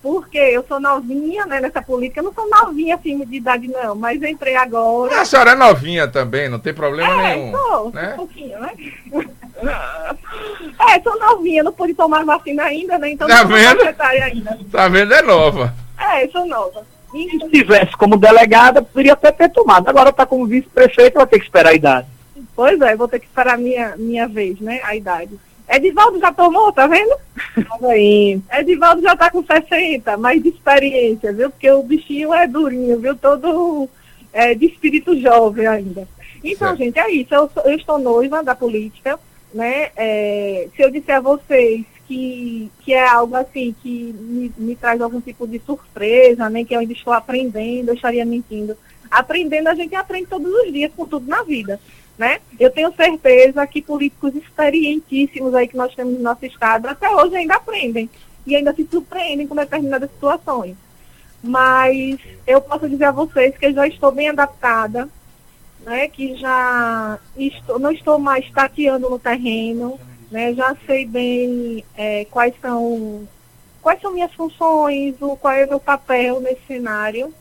Porque 0.00 0.38
eu 0.38 0.64
sou 0.66 0.78
novinha, 0.78 1.44
né, 1.44 1.60
nessa 1.60 1.82
política. 1.82 2.20
Eu 2.20 2.24
não 2.24 2.32
sou 2.32 2.48
novinha 2.48 2.94
assim 2.94 3.18
de 3.24 3.36
idade, 3.36 3.66
não, 3.66 3.96
mas 3.96 4.22
entrei 4.22 4.54
agora. 4.54 5.20
A 5.20 5.24
senhora 5.24 5.50
é 5.52 5.54
novinha 5.56 6.06
também, 6.06 6.48
não 6.48 6.58
tem 6.58 6.72
problema 6.72 7.12
é, 7.12 7.36
nenhum. 7.36 7.50
Sou, 7.52 7.90
né? 7.90 8.12
um 8.12 8.16
pouquinho, 8.16 8.60
né? 8.60 8.70
é, 10.94 11.00
sou 11.02 11.18
novinha, 11.18 11.64
não 11.64 11.72
pude 11.72 11.94
tomar 11.94 12.24
vacina 12.24 12.62
ainda, 12.62 12.96
né? 12.96 13.10
Então 13.10 13.26
tá 13.26 13.42
não 13.42 13.48
vendo? 13.48 13.82
ainda. 13.82 14.58
Tá 14.70 14.88
vendo? 14.88 15.12
É 15.12 15.22
nova. 15.22 15.74
É, 15.98 16.28
sou 16.28 16.46
nova. 16.46 16.86
E 17.12 17.30
se 17.30 17.50
tivesse 17.50 17.92
como 17.96 18.16
delegada, 18.16 18.82
poderia 18.82 19.14
até 19.14 19.32
ter 19.32 19.48
tomado. 19.48 19.88
Agora 19.88 20.10
está 20.10 20.24
como 20.24 20.46
vice-prefeito, 20.46 21.16
vai 21.16 21.26
ter 21.26 21.38
que 21.38 21.46
esperar 21.46 21.70
a 21.70 21.74
idade. 21.74 22.06
Pois 22.54 22.80
é, 22.80 22.94
vou 22.94 23.08
ter 23.08 23.18
que 23.18 23.26
esperar 23.26 23.54
a 23.54 23.58
minha, 23.58 23.96
minha 23.96 24.28
vez, 24.28 24.60
né? 24.60 24.80
A 24.84 24.94
idade. 24.94 25.38
Edivaldo 25.68 26.18
já 26.18 26.32
tomou, 26.32 26.72
tá 26.72 26.86
vendo? 26.86 27.14
Edivaldo 28.50 29.02
já 29.02 29.14
tá 29.14 29.30
com 29.30 29.44
60, 29.44 30.16
mais 30.16 30.42
de 30.42 30.48
experiência, 30.48 31.32
viu? 31.32 31.50
Porque 31.50 31.70
o 31.70 31.82
bichinho 31.82 32.32
é 32.32 32.46
durinho, 32.46 32.98
viu? 32.98 33.14
Todo 33.14 33.88
é, 34.32 34.54
de 34.54 34.66
espírito 34.66 35.18
jovem 35.20 35.66
ainda. 35.66 36.08
Então, 36.42 36.68
certo. 36.68 36.78
gente, 36.78 36.98
é 36.98 37.10
isso. 37.10 37.34
Eu, 37.34 37.50
eu, 37.64 37.76
estou 37.76 37.98
noiva 37.98 38.42
da 38.42 38.54
política, 38.54 39.18
né? 39.52 39.90
É, 39.94 40.68
se 40.74 40.82
eu 40.82 40.90
disser 40.90 41.16
a 41.16 41.20
vocês 41.20 41.84
que, 42.06 42.70
que 42.80 42.94
é 42.94 43.06
algo 43.06 43.36
assim 43.36 43.74
que 43.82 44.14
me, 44.18 44.52
me 44.56 44.74
traz 44.74 45.00
algum 45.00 45.20
tipo 45.20 45.46
de 45.46 45.58
surpresa, 45.58 46.48
né? 46.48 46.64
Que 46.64 46.74
eu 46.74 46.80
ainda 46.80 46.92
estou 46.94 47.12
aprendendo, 47.12 47.88
eu 47.88 47.94
estaria 47.94 48.24
mentindo. 48.24 48.76
Aprendendo, 49.10 49.68
a 49.68 49.74
gente 49.74 49.94
aprende 49.94 50.26
todos 50.26 50.50
os 50.50 50.72
dias 50.72 50.92
com 50.96 51.06
tudo 51.06 51.26
na 51.26 51.42
vida 51.42 51.78
né? 52.18 52.40
Eu 52.58 52.70
tenho 52.70 52.92
certeza 52.94 53.64
que 53.66 53.80
políticos 53.80 54.34
experientíssimos 54.34 55.54
aí 55.54 55.68
que 55.68 55.76
nós 55.76 55.94
temos 55.94 56.14
no 56.14 56.20
nosso 56.20 56.44
estado 56.44 56.88
até 56.88 57.08
hoje 57.08 57.36
ainda 57.36 57.54
aprendem 57.54 58.10
e 58.44 58.56
ainda 58.56 58.74
se 58.74 58.86
surpreendem 58.90 59.46
com 59.46 59.54
determinadas 59.54 60.10
situações. 60.10 60.76
Mas 61.40 62.18
eu 62.44 62.60
posso 62.60 62.88
dizer 62.88 63.04
a 63.04 63.12
vocês 63.12 63.56
que 63.56 63.66
eu 63.66 63.72
já 63.72 63.86
estou 63.86 64.10
bem 64.10 64.28
adaptada, 64.28 65.08
né? 65.84 66.08
Que 66.08 66.34
já 66.34 67.18
estou, 67.36 67.78
não 67.78 67.92
estou 67.92 68.18
mais 68.18 68.50
tateando 68.50 69.08
no 69.08 69.18
terreno, 69.18 69.98
né? 70.30 70.52
Já 70.54 70.76
sei 70.84 71.06
bem 71.06 71.84
é, 71.96 72.24
quais 72.24 72.54
são 72.60 73.28
quais 73.80 74.00
são 74.00 74.12
minhas 74.12 74.32
funções, 74.34 75.14
o, 75.20 75.36
qual 75.36 75.54
é 75.54 75.64
o 75.64 75.68
meu 75.68 75.80
papel 75.80 76.40
nesse 76.40 76.60
cenário. 76.66 77.32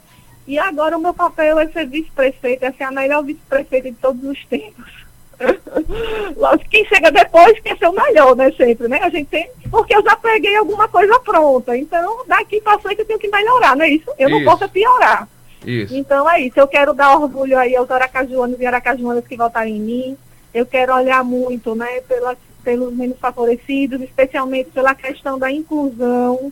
E 0.48 0.58
agora 0.58 0.98
o 0.98 1.02
meu 1.02 1.14
papel 1.14 1.60
é 1.60 1.68
ser 1.68 1.86
vice-prefeita, 1.88 2.68
é 2.68 2.72
ser 2.72 2.86
a 2.86 2.92
melhor 2.92 3.22
vice-prefeita 3.24 3.92
de 3.92 3.98
todos 3.98 4.24
os 4.24 4.46
tempos. 4.46 5.06
Lógico, 6.36 6.70
quem 6.70 6.86
chega 6.86 7.12
depois 7.12 7.60
quer 7.60 7.78
ser 7.78 7.88
o 7.88 7.94
melhor, 7.94 8.36
né, 8.36 8.52
sempre, 8.54 8.88
né? 8.88 9.00
A 9.04 9.10
gente 9.10 9.28
tem, 9.28 9.50
porque 9.70 9.96
eu 9.96 10.02
já 10.02 10.16
peguei 10.16 10.56
alguma 10.56 10.88
coisa 10.88 11.20
pronta, 11.20 11.78
então 11.78 12.26
daqui 12.26 12.62
para 12.62 12.80
frente 12.80 13.00
eu 13.00 13.06
tenho 13.06 13.20
que 13.20 13.28
melhorar, 13.28 13.76
não 13.76 13.84
é 13.84 13.90
isso? 13.90 14.10
Eu 14.18 14.30
isso. 14.30 14.40
não 14.40 14.46
posso 14.46 14.68
piorar. 14.70 15.28
Isso. 15.66 15.96
Então 15.96 16.30
é 16.30 16.42
isso, 16.42 16.60
eu 16.60 16.68
quero 16.68 16.94
dar 16.94 17.18
orgulho 17.18 17.58
aí 17.58 17.76
aos 17.76 17.92
aracajuanos 17.92 18.60
e 18.60 18.66
aracajuanas 18.66 19.28
que 19.28 19.36
votarem 19.36 19.76
em 19.76 19.82
mim. 19.82 20.18
Eu 20.54 20.66
quero 20.66 20.96
olhar 20.96 21.24
muito, 21.24 21.76
né, 21.76 22.02
pelas, 22.08 22.38
pelos 22.64 22.94
menos 22.94 23.20
favorecidos, 23.20 24.02
especialmente 24.02 24.72
pela 24.72 24.96
questão 24.96 25.38
da 25.38 25.52
inclusão, 25.52 26.52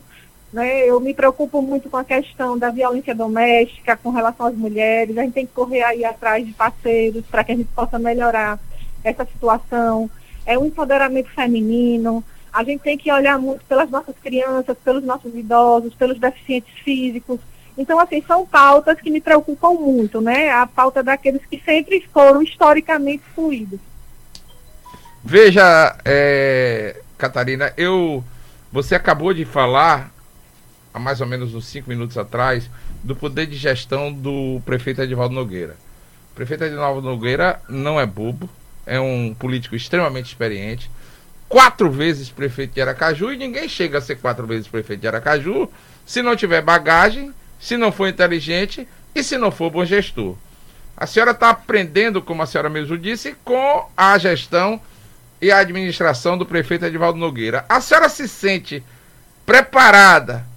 né? 0.52 0.86
Eu 0.86 1.00
me 1.00 1.12
preocupo 1.12 1.60
muito 1.60 1.90
com 1.90 1.96
a 1.96 2.04
questão 2.04 2.58
da 2.58 2.70
violência 2.70 3.14
doméstica 3.14 3.96
com 3.96 4.10
relação 4.10 4.46
às 4.46 4.54
mulheres. 4.56 5.16
A 5.16 5.22
gente 5.22 5.34
tem 5.34 5.46
que 5.46 5.52
correr 5.52 5.82
aí 5.82 6.04
atrás 6.04 6.46
de 6.46 6.52
parceiros 6.52 7.24
para 7.26 7.44
que 7.44 7.52
a 7.52 7.56
gente 7.56 7.68
possa 7.74 7.98
melhorar 7.98 8.58
essa 9.02 9.24
situação. 9.24 10.10
É 10.44 10.58
um 10.58 10.66
empoderamento 10.66 11.28
feminino. 11.30 12.24
A 12.52 12.64
gente 12.64 12.80
tem 12.80 12.96
que 12.96 13.12
olhar 13.12 13.38
muito 13.38 13.64
pelas 13.66 13.90
nossas 13.90 14.14
crianças, 14.22 14.76
pelos 14.82 15.04
nossos 15.04 15.34
idosos, 15.34 15.94
pelos 15.94 16.18
deficientes 16.18 16.72
físicos. 16.78 17.38
Então, 17.76 18.00
assim, 18.00 18.22
são 18.26 18.46
pautas 18.46 18.98
que 19.00 19.10
me 19.10 19.20
preocupam 19.20 19.72
muito, 19.72 20.20
né? 20.20 20.50
A 20.50 20.66
pauta 20.66 21.02
daqueles 21.02 21.44
que 21.44 21.60
sempre 21.62 22.08
foram 22.12 22.40
historicamente 22.40 23.22
excluídos. 23.28 23.78
Veja, 25.22 25.98
é, 26.04 27.02
Catarina, 27.18 27.74
eu, 27.76 28.24
você 28.72 28.94
acabou 28.94 29.34
de 29.34 29.44
falar 29.44 30.10
há 30.96 30.98
mais 30.98 31.20
ou 31.20 31.26
menos 31.26 31.54
uns 31.54 31.66
cinco 31.66 31.90
minutos 31.90 32.16
atrás, 32.16 32.70
do 33.04 33.14
poder 33.14 33.46
de 33.46 33.54
gestão 33.54 34.10
do 34.10 34.62
prefeito 34.64 35.02
Edivaldo 35.02 35.34
Nogueira. 35.34 35.76
O 36.32 36.34
prefeito 36.34 36.64
Edivaldo 36.64 37.02
Nogueira 37.02 37.60
não 37.68 38.00
é 38.00 38.06
bobo, 38.06 38.48
é 38.86 38.98
um 38.98 39.34
político 39.38 39.76
extremamente 39.76 40.28
experiente, 40.28 40.90
quatro 41.50 41.90
vezes 41.90 42.30
prefeito 42.30 42.72
de 42.72 42.80
Aracaju, 42.80 43.30
e 43.30 43.36
ninguém 43.36 43.68
chega 43.68 43.98
a 43.98 44.00
ser 44.00 44.16
quatro 44.16 44.46
vezes 44.46 44.66
prefeito 44.66 45.00
de 45.00 45.06
Aracaju 45.06 45.70
se 46.06 46.22
não 46.22 46.34
tiver 46.34 46.62
bagagem, 46.62 47.30
se 47.60 47.76
não 47.76 47.92
for 47.92 48.08
inteligente 48.08 48.88
e 49.14 49.22
se 49.22 49.36
não 49.36 49.50
for 49.50 49.70
bom 49.70 49.84
gestor. 49.84 50.34
A 50.96 51.06
senhora 51.06 51.32
está 51.32 51.50
aprendendo, 51.50 52.22
como 52.22 52.42
a 52.42 52.46
senhora 52.46 52.70
mesmo 52.70 52.96
disse, 52.96 53.36
com 53.44 53.86
a 53.94 54.16
gestão 54.16 54.80
e 55.42 55.50
a 55.50 55.58
administração 55.58 56.38
do 56.38 56.46
prefeito 56.46 56.86
Edivaldo 56.86 57.18
Nogueira. 57.18 57.66
A 57.68 57.82
senhora 57.82 58.08
se 58.08 58.26
sente 58.26 58.82
preparada 59.44 60.55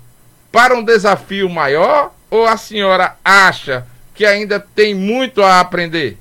para 0.52 0.76
um 0.76 0.84
desafio 0.84 1.50
maior 1.50 2.12
ou 2.30 2.46
a 2.46 2.58
senhora 2.58 3.16
acha 3.24 3.86
que 4.14 4.26
ainda 4.26 4.60
tem 4.60 4.94
muito 4.94 5.42
a 5.42 5.60
aprender? 5.60 6.18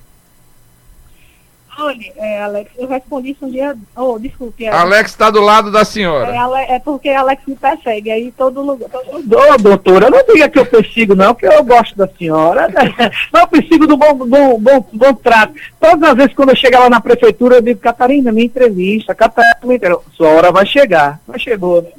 Olha, 1.80 2.12
é, 2.16 2.42
Alex, 2.42 2.72
eu 2.76 2.88
respondi 2.88 3.30
isso 3.30 3.46
um 3.46 3.50
dia. 3.50 3.76
Oh, 3.94 4.18
desculpe. 4.18 4.64
É, 4.64 4.68
Alex 4.68 5.10
está 5.10 5.30
do 5.30 5.40
lado 5.40 5.70
da 5.70 5.84
senhora. 5.84 6.34
É, 6.34 6.74
é, 6.74 6.78
porque 6.80 7.08
Alex 7.08 7.40
me 7.46 7.54
persegue 7.54 8.10
aí 8.10 8.32
todo 8.32 8.60
lugar. 8.62 8.90
Todo... 8.90 9.38
Ô, 9.38 9.56
doutora, 9.56 10.10
não 10.10 10.24
diga 10.26 10.48
que 10.48 10.58
eu 10.58 10.66
persigo, 10.66 11.14
não, 11.14 11.36
que 11.36 11.46
eu 11.46 11.62
gosto 11.62 11.96
da 11.96 12.08
senhora. 12.08 12.68
Não, 13.32 13.42
eu 13.42 13.46
persigo 13.46 13.86
do 13.86 13.96
bom, 13.96 14.12
bom, 14.14 14.58
bom, 14.58 14.84
bom 14.92 15.14
trato. 15.14 15.54
Todas 15.80 16.10
as 16.10 16.16
vezes 16.16 16.34
quando 16.34 16.50
eu 16.50 16.56
chegar 16.56 16.80
lá 16.80 16.90
na 16.90 17.00
prefeitura, 17.00 17.56
eu 17.56 17.62
digo, 17.62 17.78
Catarina, 17.78 18.32
me 18.32 18.44
entrevista, 18.44 19.14
Catarina, 19.14 19.58
me 19.62 19.76
entrevista. 19.76 20.04
Sua 20.16 20.28
hora 20.30 20.50
vai 20.50 20.66
chegar. 20.66 21.20
Mas 21.28 21.42
chegou, 21.42 21.82
né? 21.82 21.90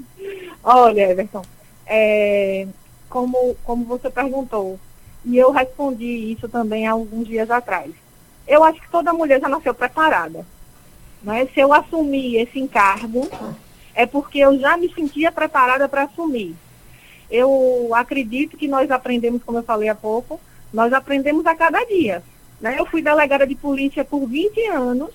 Olha, 0.61 1.11
Everton 1.11 1.41
é, 1.89 2.67
como, 3.09 3.55
como 3.63 3.83
você 3.83 4.09
perguntou, 4.09 4.79
e 5.25 5.37
eu 5.37 5.51
respondi 5.51 6.31
isso 6.31 6.47
também 6.47 6.87
há 6.87 6.91
alguns 6.91 7.27
dias 7.27 7.49
atrás. 7.49 7.91
Eu 8.47 8.63
acho 8.63 8.79
que 8.79 8.89
toda 8.89 9.11
mulher 9.11 9.41
já 9.41 9.49
nasceu 9.49 9.73
preparada. 9.73 10.45
Né? 11.21 11.47
Se 11.53 11.59
eu 11.59 11.73
assumir 11.73 12.37
esse 12.37 12.59
encargo, 12.59 13.27
é 13.93 14.05
porque 14.05 14.39
eu 14.39 14.57
já 14.59 14.77
me 14.77 14.93
sentia 14.93 15.31
preparada 15.31 15.89
para 15.89 16.03
assumir. 16.03 16.55
Eu 17.29 17.91
acredito 17.93 18.55
que 18.55 18.67
nós 18.67 18.89
aprendemos, 18.89 19.43
como 19.43 19.57
eu 19.57 19.63
falei 19.63 19.89
há 19.89 19.95
pouco, 19.95 20.39
nós 20.71 20.93
aprendemos 20.93 21.45
a 21.45 21.55
cada 21.55 21.83
dia. 21.83 22.23
Né? 22.61 22.75
Eu 22.79 22.85
fui 22.85 23.01
delegada 23.01 23.45
de 23.45 23.55
polícia 23.55 24.05
por 24.05 24.25
20 24.25 24.67
anos, 24.67 25.11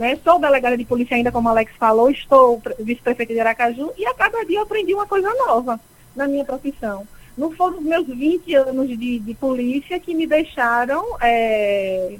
né? 0.00 0.18
Sou 0.24 0.38
delegada 0.38 0.78
de 0.78 0.84
polícia 0.86 1.14
ainda, 1.14 1.30
como 1.30 1.46
o 1.46 1.50
Alex 1.50 1.72
falou, 1.78 2.10
estou 2.10 2.60
vice-prefeita 2.78 3.34
de 3.34 3.40
Aracaju 3.40 3.92
e 3.98 4.06
a 4.06 4.14
cada 4.14 4.42
dia 4.46 4.56
eu 4.56 4.62
aprendi 4.62 4.94
uma 4.94 5.06
coisa 5.06 5.28
nova 5.46 5.78
na 6.16 6.26
minha 6.26 6.42
profissão. 6.42 7.06
Não 7.36 7.50
foram 7.50 7.76
os 7.76 7.84
meus 7.84 8.06
20 8.06 8.54
anos 8.54 8.88
de, 8.88 9.18
de 9.18 9.34
polícia 9.34 10.00
que 10.00 10.14
me 10.14 10.26
deixaram 10.26 11.04
é, 11.20 12.16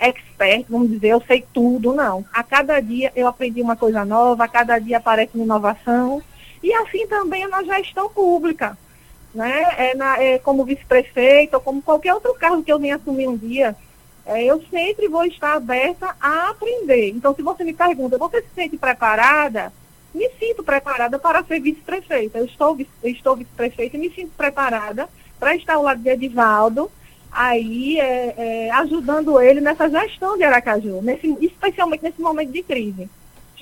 expert, 0.00 0.64
vamos 0.70 0.88
dizer, 0.88 1.08
eu 1.08 1.22
sei 1.26 1.44
tudo, 1.52 1.92
não. 1.92 2.24
A 2.32 2.42
cada 2.42 2.80
dia 2.80 3.12
eu 3.14 3.26
aprendi 3.26 3.60
uma 3.60 3.76
coisa 3.76 4.06
nova, 4.06 4.44
a 4.44 4.48
cada 4.48 4.78
dia 4.78 4.96
aparece 4.96 5.32
uma 5.34 5.44
inovação. 5.44 6.22
E 6.62 6.72
assim 6.72 7.06
também 7.06 7.46
na 7.46 7.62
gestão 7.62 8.08
pública. 8.08 8.78
Né? 9.34 9.64
É, 9.76 9.94
na, 9.94 10.18
é 10.22 10.38
como 10.38 10.64
vice-prefeito 10.64 11.56
ou 11.56 11.60
como 11.60 11.82
qualquer 11.82 12.14
outro 12.14 12.32
cargo 12.34 12.62
que 12.62 12.72
eu 12.72 12.78
venha 12.78 12.96
assumir 12.96 13.28
um 13.28 13.36
dia 13.36 13.76
é, 14.24 14.44
eu 14.44 14.62
sempre 14.70 15.08
vou 15.08 15.24
estar 15.24 15.54
aberta 15.54 16.14
a 16.20 16.50
aprender. 16.50 17.10
Então, 17.10 17.34
se 17.34 17.42
você 17.42 17.64
me 17.64 17.72
pergunta, 17.72 18.18
você 18.18 18.40
se 18.42 18.48
sente 18.54 18.76
preparada? 18.76 19.72
Me 20.14 20.28
sinto 20.38 20.62
preparada 20.62 21.18
para 21.18 21.42
ser 21.42 21.60
vice-prefeita. 21.60 22.38
Eu 22.38 22.44
estou, 22.44 22.78
estou 23.02 23.36
vice-prefeita 23.36 23.96
e 23.96 24.00
me 24.00 24.10
sinto 24.10 24.32
preparada 24.36 25.08
para 25.38 25.56
estar 25.56 25.74
ao 25.74 25.82
lado 25.82 26.00
de 26.00 26.08
Edivaldo, 26.08 26.88
aí 27.30 27.98
é, 27.98 28.34
é, 28.36 28.70
ajudando 28.70 29.40
ele 29.40 29.60
nessa 29.60 29.88
gestão 29.90 30.36
de 30.36 30.44
Aracaju, 30.44 31.02
nesse, 31.02 31.36
especialmente 31.40 32.04
nesse 32.04 32.20
momento 32.20 32.52
de 32.52 32.62
crise. 32.62 33.10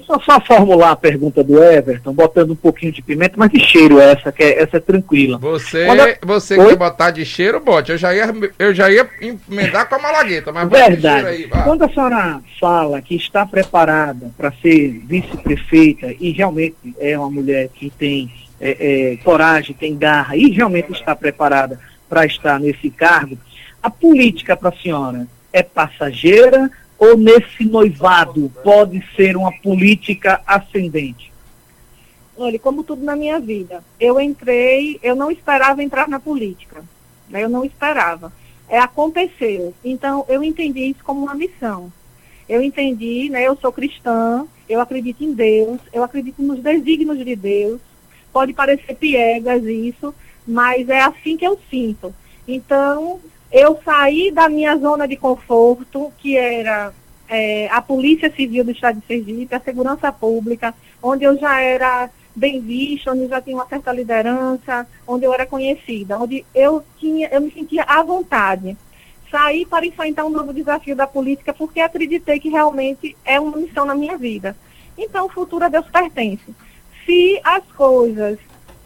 Deixa 0.00 0.12
eu 0.14 0.20
só 0.20 0.40
formular 0.40 0.92
a 0.92 0.96
pergunta 0.96 1.44
do 1.44 1.62
Everton, 1.62 2.14
botando 2.14 2.52
um 2.52 2.56
pouquinho 2.56 2.90
de 2.90 3.02
pimenta, 3.02 3.34
mas 3.36 3.50
de 3.50 3.60
cheiro 3.60 4.00
essa, 4.00 4.32
que 4.32 4.42
é, 4.42 4.62
essa 4.62 4.78
é 4.78 4.80
tranquila. 4.80 5.36
Você, 5.38 5.86
eu... 5.86 6.26
você 6.26 6.56
quer 6.56 6.76
botar 6.76 7.10
de 7.10 7.24
cheiro, 7.24 7.60
bote. 7.60 7.92
Eu 7.92 7.98
já 7.98 8.14
ia, 8.14 8.32
eu 8.58 8.74
já 8.74 8.90
ia 8.90 9.06
emendar 9.20 9.88
com 9.88 9.96
a 9.96 9.98
malagueta, 9.98 10.52
mas 10.52 10.68
Verdade. 10.68 11.26
Aí, 11.26 11.48
Quando 11.48 11.82
a 11.82 11.88
senhora 11.88 12.40
fala 12.58 13.02
que 13.02 13.14
está 13.14 13.44
preparada 13.44 14.30
para 14.36 14.50
ser 14.62 15.02
vice-prefeita 15.06 16.14
e 16.18 16.30
realmente 16.32 16.76
é 16.98 17.18
uma 17.18 17.30
mulher 17.30 17.68
que 17.68 17.90
tem 17.90 18.32
é, 18.58 19.12
é, 19.12 19.16
coragem, 19.18 19.76
tem 19.78 19.96
garra 19.96 20.34
e 20.34 20.50
realmente 20.50 20.92
está 20.92 21.14
preparada 21.14 21.78
para 22.08 22.24
estar 22.24 22.58
nesse 22.58 22.88
cargo, 22.90 23.36
a 23.82 23.90
política 23.90 24.56
para 24.56 24.70
a 24.70 24.82
senhora 24.82 25.26
é 25.52 25.62
passageira 25.62 26.70
ou 27.00 27.16
nesse 27.16 27.64
noivado 27.64 28.52
pode 28.62 29.02
ser 29.16 29.34
uma 29.34 29.50
política 29.50 30.42
ascendente? 30.46 31.32
Olha, 32.36 32.58
como 32.58 32.84
tudo 32.84 33.02
na 33.02 33.16
minha 33.16 33.40
vida, 33.40 33.82
eu 33.98 34.20
entrei, 34.20 35.00
eu 35.02 35.16
não 35.16 35.30
esperava 35.30 35.82
entrar 35.82 36.06
na 36.06 36.20
política, 36.20 36.84
né? 37.30 37.42
eu 37.42 37.48
não 37.48 37.64
esperava. 37.64 38.30
É, 38.68 38.78
aconteceu. 38.78 39.74
Então, 39.82 40.26
eu 40.28 40.44
entendi 40.44 40.90
isso 40.90 41.02
como 41.02 41.22
uma 41.22 41.34
missão. 41.34 41.90
Eu 42.46 42.62
entendi, 42.62 43.30
né, 43.30 43.46
eu 43.46 43.56
sou 43.56 43.72
cristã, 43.72 44.46
eu 44.68 44.80
acredito 44.80 45.24
em 45.24 45.32
Deus, 45.32 45.80
eu 45.92 46.04
acredito 46.04 46.42
nos 46.42 46.60
desígnios 46.60 47.24
de 47.24 47.34
Deus. 47.34 47.80
Pode 48.32 48.52
parecer 48.52 48.94
piegas 48.94 49.64
isso, 49.64 50.14
mas 50.46 50.88
é 50.88 51.00
assim 51.00 51.36
que 51.36 51.46
eu 51.46 51.58
sinto. 51.70 52.14
Então, 52.46 53.20
eu 53.52 53.78
saí 53.84 54.30
da 54.30 54.48
minha 54.48 54.76
zona 54.76 55.08
de 55.08 55.16
conforto, 55.16 56.12
que 56.18 56.36
era 56.36 56.92
é, 57.28 57.68
a 57.68 57.82
Polícia 57.82 58.32
Civil 58.34 58.64
do 58.64 58.70
Estado 58.70 59.00
de 59.00 59.06
Sergipe, 59.06 59.54
a 59.54 59.60
Segurança 59.60 60.12
Pública, 60.12 60.74
onde 61.02 61.24
eu 61.24 61.38
já 61.38 61.60
era 61.60 62.10
bem 62.34 62.60
vista, 62.60 63.12
onde 63.12 63.22
eu 63.22 63.28
já 63.28 63.40
tinha 63.40 63.56
uma 63.56 63.66
certa 63.66 63.92
liderança, 63.92 64.86
onde 65.06 65.24
eu 65.24 65.34
era 65.34 65.46
conhecida, 65.46 66.18
onde 66.18 66.44
eu 66.54 66.84
tinha, 66.98 67.28
eu 67.28 67.40
me 67.40 67.50
sentia 67.50 67.82
à 67.84 68.02
vontade. 68.02 68.76
Saí 69.30 69.64
para 69.64 69.86
enfrentar 69.86 70.24
um 70.24 70.30
novo 70.30 70.52
desafio 70.52 70.96
da 70.96 71.06
política 71.06 71.52
porque 71.52 71.80
acreditei 71.80 72.40
que 72.40 72.48
realmente 72.48 73.16
é 73.24 73.38
uma 73.38 73.56
missão 73.56 73.84
na 73.84 73.94
minha 73.94 74.16
vida. 74.16 74.56
Então, 74.98 75.26
o 75.26 75.30
futuro 75.30 75.64
a 75.64 75.68
Deus 75.68 75.86
pertence. 75.86 76.54
Se 77.06 77.40
as 77.44 77.64
coisas, 77.76 78.38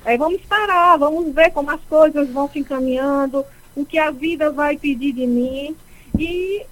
é, 0.05 0.17
vamos 0.17 0.41
esperar, 0.41 0.99
vamos 0.99 1.35
ver 1.35 1.51
como 1.51 1.71
as 1.71 1.81
coisas 1.83 2.29
vão 2.31 2.49
se 2.49 2.59
encaminhando, 2.59 3.45
o 3.77 3.85
que 3.85 3.99
a 3.99 4.11
vida 4.11 4.51
vai 4.51 4.77
pedir 4.77 5.13
de 5.13 5.27
mim 5.27 5.77
e, 6.19 6.65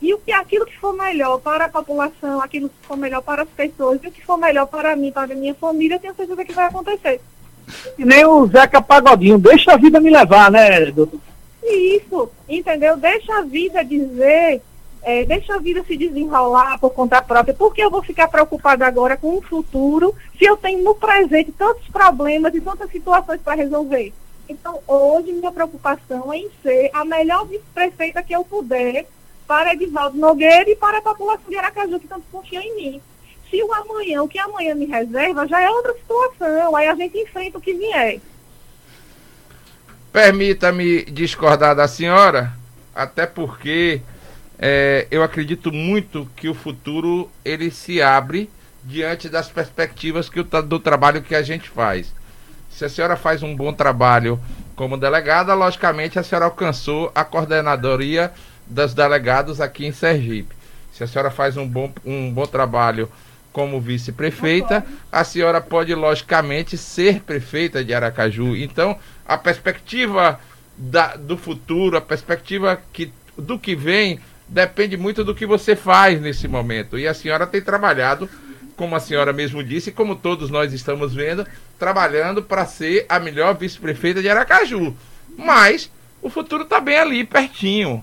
e 0.00 0.14
o 0.14 0.18
que 0.18 0.32
aquilo 0.32 0.66
que 0.66 0.78
for 0.78 0.94
melhor 0.94 1.38
para 1.38 1.66
a 1.66 1.68
população, 1.68 2.40
aquilo 2.40 2.68
que 2.68 2.86
for 2.86 2.96
melhor 2.96 3.22
para 3.22 3.42
as 3.42 3.48
pessoas, 3.48 4.00
e 4.02 4.08
o 4.08 4.12
que 4.12 4.24
for 4.24 4.38
melhor 4.38 4.66
para 4.66 4.96
mim, 4.96 5.12
para 5.12 5.32
a 5.32 5.36
minha 5.36 5.54
família, 5.54 5.96
eu 5.96 6.00
tenho 6.00 6.14
certeza 6.14 6.44
que 6.44 6.52
vai 6.52 6.66
acontecer. 6.66 7.20
E 7.98 8.04
nem 8.04 8.24
o 8.24 8.46
Zeca 8.46 8.80
Pagodinho, 8.80 9.38
deixa 9.38 9.72
a 9.72 9.76
vida 9.76 10.00
me 10.00 10.10
levar, 10.10 10.50
né, 10.50 10.86
doutor? 10.86 11.20
Isso, 11.62 12.30
entendeu? 12.48 12.96
Deixa 12.96 13.38
a 13.38 13.42
vida 13.42 13.84
dizer, 13.84 14.62
é, 15.02 15.24
deixa 15.24 15.54
a 15.54 15.58
vida 15.58 15.84
se 15.84 15.96
desenrolar 15.96 16.78
por 16.78 16.90
conta 16.90 17.20
própria. 17.20 17.52
Porque 17.52 17.82
eu 17.82 17.90
vou 17.90 18.02
ficar 18.02 18.28
preocupada 18.28 18.86
agora 18.86 19.16
com 19.16 19.36
o 19.36 19.42
futuro 19.42 20.14
se 20.38 20.44
eu 20.44 20.56
tenho 20.56 20.82
no 20.82 20.94
presente 20.94 21.52
tantos 21.52 21.86
problemas 21.88 22.54
e 22.54 22.60
tantas 22.60 22.90
situações 22.90 23.40
para 23.42 23.56
resolver? 23.56 24.14
Então, 24.48 24.80
hoje, 24.86 25.32
minha 25.32 25.52
preocupação 25.52 26.32
é 26.32 26.38
em 26.38 26.50
ser 26.62 26.90
a 26.92 27.04
melhor 27.04 27.46
vice-prefeita 27.46 28.22
que 28.22 28.34
eu 28.34 28.44
puder 28.44 29.06
para 29.46 29.72
Edivaldo 29.72 30.18
Nogueira 30.18 30.70
e 30.70 30.76
para 30.76 30.98
a 30.98 31.02
população 31.02 31.48
de 31.48 31.56
Aracaju, 31.56 32.00
que 32.00 32.08
tanto 32.08 32.24
confia 32.32 32.60
em 32.60 32.76
mim. 32.76 33.02
Se 33.50 33.62
o 33.62 33.72
amanhã, 33.72 34.22
o 34.22 34.28
que 34.28 34.38
amanhã 34.38 34.74
me 34.74 34.86
reserva, 34.86 35.46
já 35.46 35.60
é 35.60 35.70
outra 35.70 35.94
situação, 35.94 36.76
aí 36.76 36.86
a 36.86 36.94
gente 36.94 37.18
enfrenta 37.18 37.58
o 37.58 37.60
que 37.60 37.72
vier. 37.72 38.20
Permita-me 40.12 41.04
discordar 41.04 41.74
da 41.74 41.88
senhora, 41.88 42.52
até 42.94 43.26
porque 43.26 44.02
é, 44.58 45.06
eu 45.10 45.22
acredito 45.22 45.72
muito 45.72 46.28
que 46.36 46.48
o 46.48 46.54
futuro 46.54 47.30
ele 47.44 47.70
se 47.70 48.02
abre 48.02 48.50
diante 48.84 49.28
das 49.28 49.48
perspectivas 49.48 50.28
que 50.28 50.40
o, 50.40 50.44
do 50.44 50.80
trabalho 50.80 51.22
que 51.22 51.34
a 51.34 51.42
gente 51.42 51.68
faz. 51.68 52.12
Se 52.78 52.84
a 52.84 52.88
senhora 52.88 53.16
faz 53.16 53.42
um 53.42 53.56
bom 53.56 53.72
trabalho 53.72 54.38
como 54.76 54.96
delegada, 54.96 55.52
logicamente 55.52 56.16
a 56.16 56.22
senhora 56.22 56.44
alcançou 56.44 57.10
a 57.12 57.24
coordenadoria 57.24 58.30
dos 58.68 58.94
delegados 58.94 59.60
aqui 59.60 59.84
em 59.84 59.90
Sergipe. 59.90 60.54
Se 60.92 61.02
a 61.02 61.08
senhora 61.08 61.28
faz 61.28 61.56
um 61.56 61.66
bom, 61.66 61.92
um 62.06 62.32
bom 62.32 62.46
trabalho 62.46 63.10
como 63.52 63.80
vice-prefeita, 63.80 64.86
a 65.10 65.24
senhora 65.24 65.60
pode, 65.60 65.92
logicamente, 65.92 66.78
ser 66.78 67.20
prefeita 67.22 67.84
de 67.84 67.92
Aracaju. 67.92 68.54
Então, 68.54 68.96
a 69.26 69.36
perspectiva 69.36 70.38
da, 70.76 71.16
do 71.16 71.36
futuro, 71.36 71.96
a 71.96 72.00
perspectiva 72.00 72.80
que, 72.92 73.12
do 73.36 73.58
que 73.58 73.74
vem, 73.74 74.20
depende 74.46 74.96
muito 74.96 75.24
do 75.24 75.34
que 75.34 75.46
você 75.46 75.74
faz 75.74 76.20
nesse 76.20 76.46
momento. 76.46 76.96
E 76.96 77.08
a 77.08 77.14
senhora 77.14 77.44
tem 77.44 77.60
trabalhado 77.60 78.30
como 78.78 78.94
a 78.94 79.00
senhora 79.00 79.32
mesmo 79.32 79.62
disse, 79.62 79.90
como 79.90 80.14
todos 80.14 80.50
nós 80.50 80.72
estamos 80.72 81.12
vendo, 81.12 81.44
trabalhando 81.76 82.40
para 82.40 82.64
ser 82.64 83.04
a 83.08 83.18
melhor 83.18 83.56
vice-prefeita 83.56 84.22
de 84.22 84.28
Aracaju. 84.28 84.96
Mas 85.36 85.90
o 86.22 86.30
futuro 86.30 86.62
está 86.62 86.80
bem 86.80 86.96
ali, 86.96 87.24
pertinho. 87.24 88.02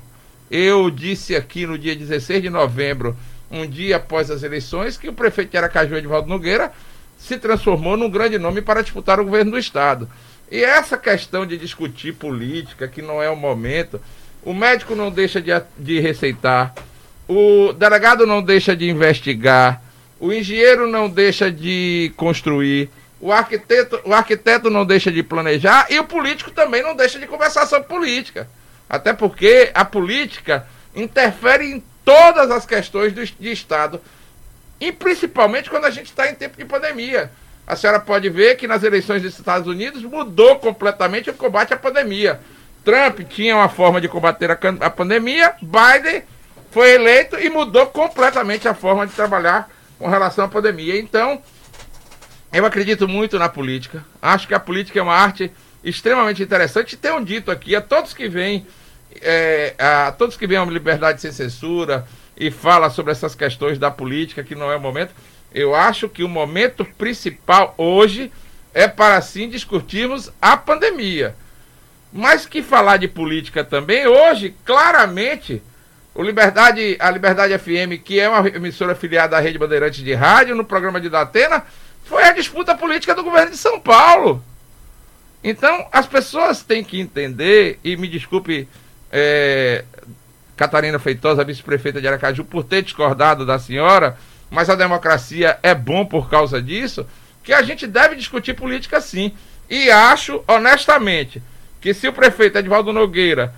Eu 0.51 0.91
disse 0.91 1.33
aqui 1.33 1.65
no 1.65 1.77
dia 1.77 1.95
16 1.95 2.43
de 2.43 2.49
novembro, 2.49 3.15
um 3.49 3.65
dia 3.65 3.95
após 3.95 4.29
as 4.29 4.43
eleições, 4.43 4.97
que 4.97 5.07
o 5.07 5.13
prefeito 5.13 5.51
de 5.51 5.57
Aracaju, 5.57 5.95
Edvaldo 5.95 6.27
Nogueira, 6.27 6.73
se 7.17 7.38
transformou 7.38 7.95
num 7.95 8.09
grande 8.09 8.38
nome 8.38 8.61
para 8.61 8.81
disputar 8.81 9.17
o 9.17 9.23
governo 9.23 9.51
do 9.51 9.57
Estado. 9.57 10.09
E 10.51 10.61
essa 10.61 10.97
questão 10.97 11.45
de 11.45 11.57
discutir 11.57 12.13
política, 12.13 12.85
que 12.85 13.01
não 13.01 13.23
é 13.23 13.29
o 13.29 13.35
momento, 13.35 13.99
o 14.43 14.53
médico 14.53 14.93
não 14.93 15.09
deixa 15.09 15.41
de, 15.41 15.51
de 15.77 16.01
receitar, 16.01 16.75
o 17.29 17.71
delegado 17.71 18.27
não 18.27 18.43
deixa 18.43 18.75
de 18.75 18.89
investigar, 18.89 19.81
o 20.19 20.32
engenheiro 20.32 20.88
não 20.88 21.10
deixa 21.10 21.51
de 21.51 22.13
construir, 22.15 22.89
o 23.19 23.32
arquiteto, 23.32 23.99
o 24.04 24.13
arquiteto 24.13 24.69
não 24.69 24.86
deixa 24.86 25.12
de 25.12 25.23
planejar 25.23 25.88
e 25.89 25.99
o 25.99 26.04
político 26.04 26.51
também 26.51 26.84
não 26.84 26.95
deixa 26.95 27.17
de 27.17 27.25
conversar 27.25 27.65
sobre 27.65 27.88
política. 27.88 28.47
Até 28.89 29.13
porque 29.13 29.71
a 29.73 29.84
política 29.84 30.67
interfere 30.95 31.71
em 31.71 31.84
todas 32.04 32.51
as 32.51 32.65
questões 32.65 33.13
do, 33.13 33.25
de 33.25 33.51
Estado, 33.51 33.99
e 34.80 34.91
principalmente 34.91 35.69
quando 35.69 35.86
a 35.86 35.89
gente 35.89 36.08
está 36.08 36.30
em 36.30 36.36
tempo 36.36 36.58
de 36.58 36.65
pandemia. 36.65 37.32
A 37.65 37.75
senhora 37.75 37.99
pode 37.99 38.30
ver 38.30 38.58
que 38.58 38.67
nas 38.67 38.84
eleições 38.84 39.23
dos 39.23 39.38
Estados 39.38 39.67
Unidos 39.67 40.04
mudou 40.04 40.58
completamente 40.58 41.30
o 41.30 41.34
combate 41.34 41.73
à 41.73 41.78
pandemia. 41.78 42.39
Trump 42.84 43.21
tinha 43.28 43.56
uma 43.56 43.69
forma 43.69 43.99
de 43.99 44.08
combater 44.08 44.51
a, 44.51 44.58
a 44.82 44.89
pandemia, 44.91 45.56
Biden 45.62 46.21
foi 46.69 46.93
eleito 46.93 47.39
e 47.39 47.49
mudou 47.49 47.88
completamente 47.88 48.67
a 48.67 48.75
forma 48.75 49.08
de 49.08 49.13
trabalhar 49.13 49.67
com 49.97 50.08
relação 50.08 50.45
à 50.45 50.47
pandemia. 50.47 50.99
Então, 50.99 51.41
eu 52.51 52.65
acredito 52.65 53.08
muito 53.08 53.38
na 53.38 53.49
política. 53.49 54.03
Acho 54.21 54.47
que 54.47 54.53
a 54.53 54.60
política 54.60 54.99
é 54.99 55.01
uma 55.01 55.15
arte 55.15 55.51
extremamente 55.84 56.41
interessante. 56.41 56.97
Tenho 56.97 57.23
dito 57.23 57.51
aqui 57.51 57.75
a 57.75 57.81
todos 57.81 58.13
que 58.13 58.27
vêm, 58.27 58.65
é, 59.21 59.75
a 59.77 60.12
todos 60.12 60.38
que 60.38 60.47
vêm 60.47 60.58
a 60.58 60.65
liberdade 60.65 61.21
sem 61.21 61.31
censura 61.31 62.08
e 62.38 62.51
fala 62.51 62.89
sobre 62.89 63.12
essas 63.12 63.36
questões 63.36 63.77
da 63.77 63.91
política, 63.91 64.43
que 64.43 64.55
não 64.55 64.71
é 64.71 64.75
o 64.75 64.81
momento. 64.81 65.13
Eu 65.53 65.73
acho 65.73 66.10
que 66.10 66.23
o 66.23 66.29
momento 66.29 66.84
principal 66.84 67.73
hoje 67.77 68.31
é 68.73 68.88
para 68.88 69.21
sim 69.21 69.47
discutirmos 69.47 70.31
a 70.41 70.58
pandemia. 70.58 71.36
Mas 72.12 72.45
que 72.45 72.62
falar 72.62 72.97
de 72.97 73.08
política 73.08 73.63
também, 73.63 74.08
hoje, 74.08 74.55
claramente, 74.65 75.62
o 76.15 76.23
Liberdade, 76.23 76.95
a 76.97 77.12
Liberdade 77.12 77.58
FM, 77.60 78.01
que 78.01 78.21
é 78.21 78.30
uma 78.30 78.47
emissora 78.47 78.93
afiliada 78.93 79.36
à 79.36 79.39
Rede 79.41 79.60
Bandeirantes 79.60 80.01
de 80.01 80.13
Rádio, 80.13 80.56
no 80.56 80.63
programa 80.63 81.01
de 81.01 81.10
Datena, 81.10 81.62
foi 82.06 82.23
a 82.23 82.32
disputa 82.32 82.73
política 82.73 83.13
do 83.13 83.23
governo 83.23 83.51
de 83.51 83.58
São 83.58 83.82
Paulo. 83.82 84.41
Então, 85.43 85.88
as 85.91 86.08
pessoas 86.08 86.63
têm 86.63 86.86
que 86.86 87.01
entender, 87.01 87.80
e 87.84 87.97
me 87.97 88.08
desculpe, 88.08 88.65
é, 89.12 89.84
Catarina 90.56 90.97
Feitosa, 90.99 91.43
vice-prefeita 91.43 91.99
de 91.99 92.08
Aracaju, 92.08 92.45
por 92.45 92.63
ter 92.63 92.82
discordado 92.82 93.45
da 93.45 93.60
senhora, 93.60 94.17
mas 94.49 94.69
a 94.69 94.75
democracia 94.75 95.60
é 95.62 95.75
bom 95.75 96.06
por 96.06 96.30
causa 96.30 96.62
disso, 96.62 97.06
que 97.43 97.51
a 97.51 97.62
gente 97.62 97.86
deve 97.86 98.15
discutir 98.15 98.54
política 98.54 99.01
sim. 99.01 99.34
E 99.69 99.91
acho, 99.91 100.41
honestamente, 100.47 101.43
que 101.82 101.93
se 101.93 102.08
o 102.08 102.13
prefeito 102.13 102.58
Edvaldo 102.58 102.93
Nogueira 102.93 103.54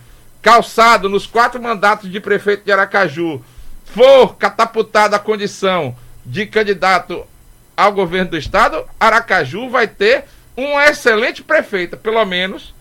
calçado 0.48 1.10
nos 1.10 1.28
quatro 1.28 1.62
mandatos 1.62 2.10
de 2.10 2.22
prefeito 2.22 2.64
de 2.64 2.72
Aracaju, 2.72 3.44
for 3.84 4.38
catapultado 4.38 5.14
à 5.14 5.20
condição 5.20 5.94
de 6.26 6.46
candidato 6.46 7.28
ao 7.76 7.92
governo 7.92 8.32
do 8.32 8.38
estado, 8.38 8.86
Aracaju 8.98 9.70
vai 9.70 9.90
ter 9.90 10.24
uma 10.56 10.86
excelente 10.86 11.44
prefeita, 11.44 11.98
pelo 11.98 12.24
menos 12.24 12.74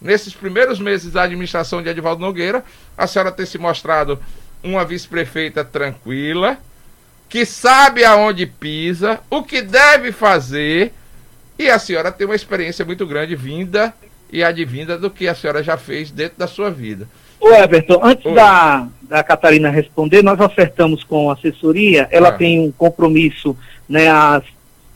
nesses 0.00 0.34
primeiros 0.34 0.80
meses 0.80 1.12
da 1.12 1.22
administração 1.22 1.80
de 1.80 1.88
Edvaldo 1.88 2.20
Nogueira, 2.20 2.64
a 2.98 3.06
senhora 3.06 3.30
ter 3.30 3.46
se 3.46 3.58
mostrado 3.58 4.20
uma 4.60 4.84
vice-prefeita 4.84 5.64
tranquila, 5.64 6.58
que 7.28 7.46
sabe 7.46 8.04
aonde 8.04 8.44
pisa, 8.44 9.20
o 9.30 9.44
que 9.44 9.62
deve 9.62 10.10
fazer, 10.10 10.92
e 11.56 11.70
a 11.70 11.78
senhora 11.78 12.10
tem 12.10 12.26
uma 12.26 12.34
experiência 12.34 12.84
muito 12.84 13.06
grande 13.06 13.36
vinda 13.36 13.94
e 14.34 14.42
advinda 14.42 14.98
do 14.98 15.08
que 15.08 15.28
a 15.28 15.34
senhora 15.34 15.62
já 15.62 15.76
fez 15.76 16.10
dentro 16.10 16.36
da 16.36 16.48
sua 16.48 16.68
vida. 16.68 17.08
Ô 17.40 17.50
Everton, 17.50 18.00
antes 18.02 18.34
da, 18.34 18.88
da 19.02 19.22
Catarina 19.22 19.70
responder, 19.70 20.24
nós 20.24 20.40
acertamos 20.40 21.04
com 21.04 21.30
a 21.30 21.34
assessoria, 21.34 22.08
ela 22.10 22.30
ah. 22.30 22.32
tem 22.32 22.58
um 22.58 22.72
compromisso 22.72 23.56
né, 23.88 24.10
às 24.10 24.42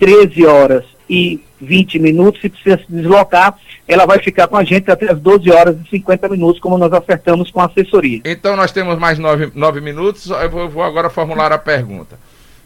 13 0.00 0.44
horas 0.44 0.84
e 1.08 1.40
20 1.60 2.00
minutos, 2.00 2.40
se 2.40 2.48
precisa 2.48 2.78
se 2.78 2.86
deslocar, 2.88 3.56
ela 3.86 4.06
vai 4.06 4.18
ficar 4.18 4.48
com 4.48 4.56
a 4.56 4.64
gente 4.64 4.90
até 4.90 5.12
as 5.12 5.20
12 5.20 5.50
horas 5.52 5.76
e 5.84 5.88
50 5.88 6.28
minutos, 6.30 6.60
como 6.60 6.76
nós 6.76 6.92
acertamos 6.92 7.48
com 7.52 7.60
a 7.60 7.66
assessoria. 7.66 8.20
Então 8.24 8.56
nós 8.56 8.72
temos 8.72 8.98
mais 8.98 9.20
9, 9.20 9.52
9 9.54 9.80
minutos, 9.80 10.28
eu 10.30 10.50
vou, 10.50 10.68
vou 10.68 10.82
agora 10.82 11.08
formular 11.08 11.52
a 11.52 11.58
pergunta. 11.58 12.18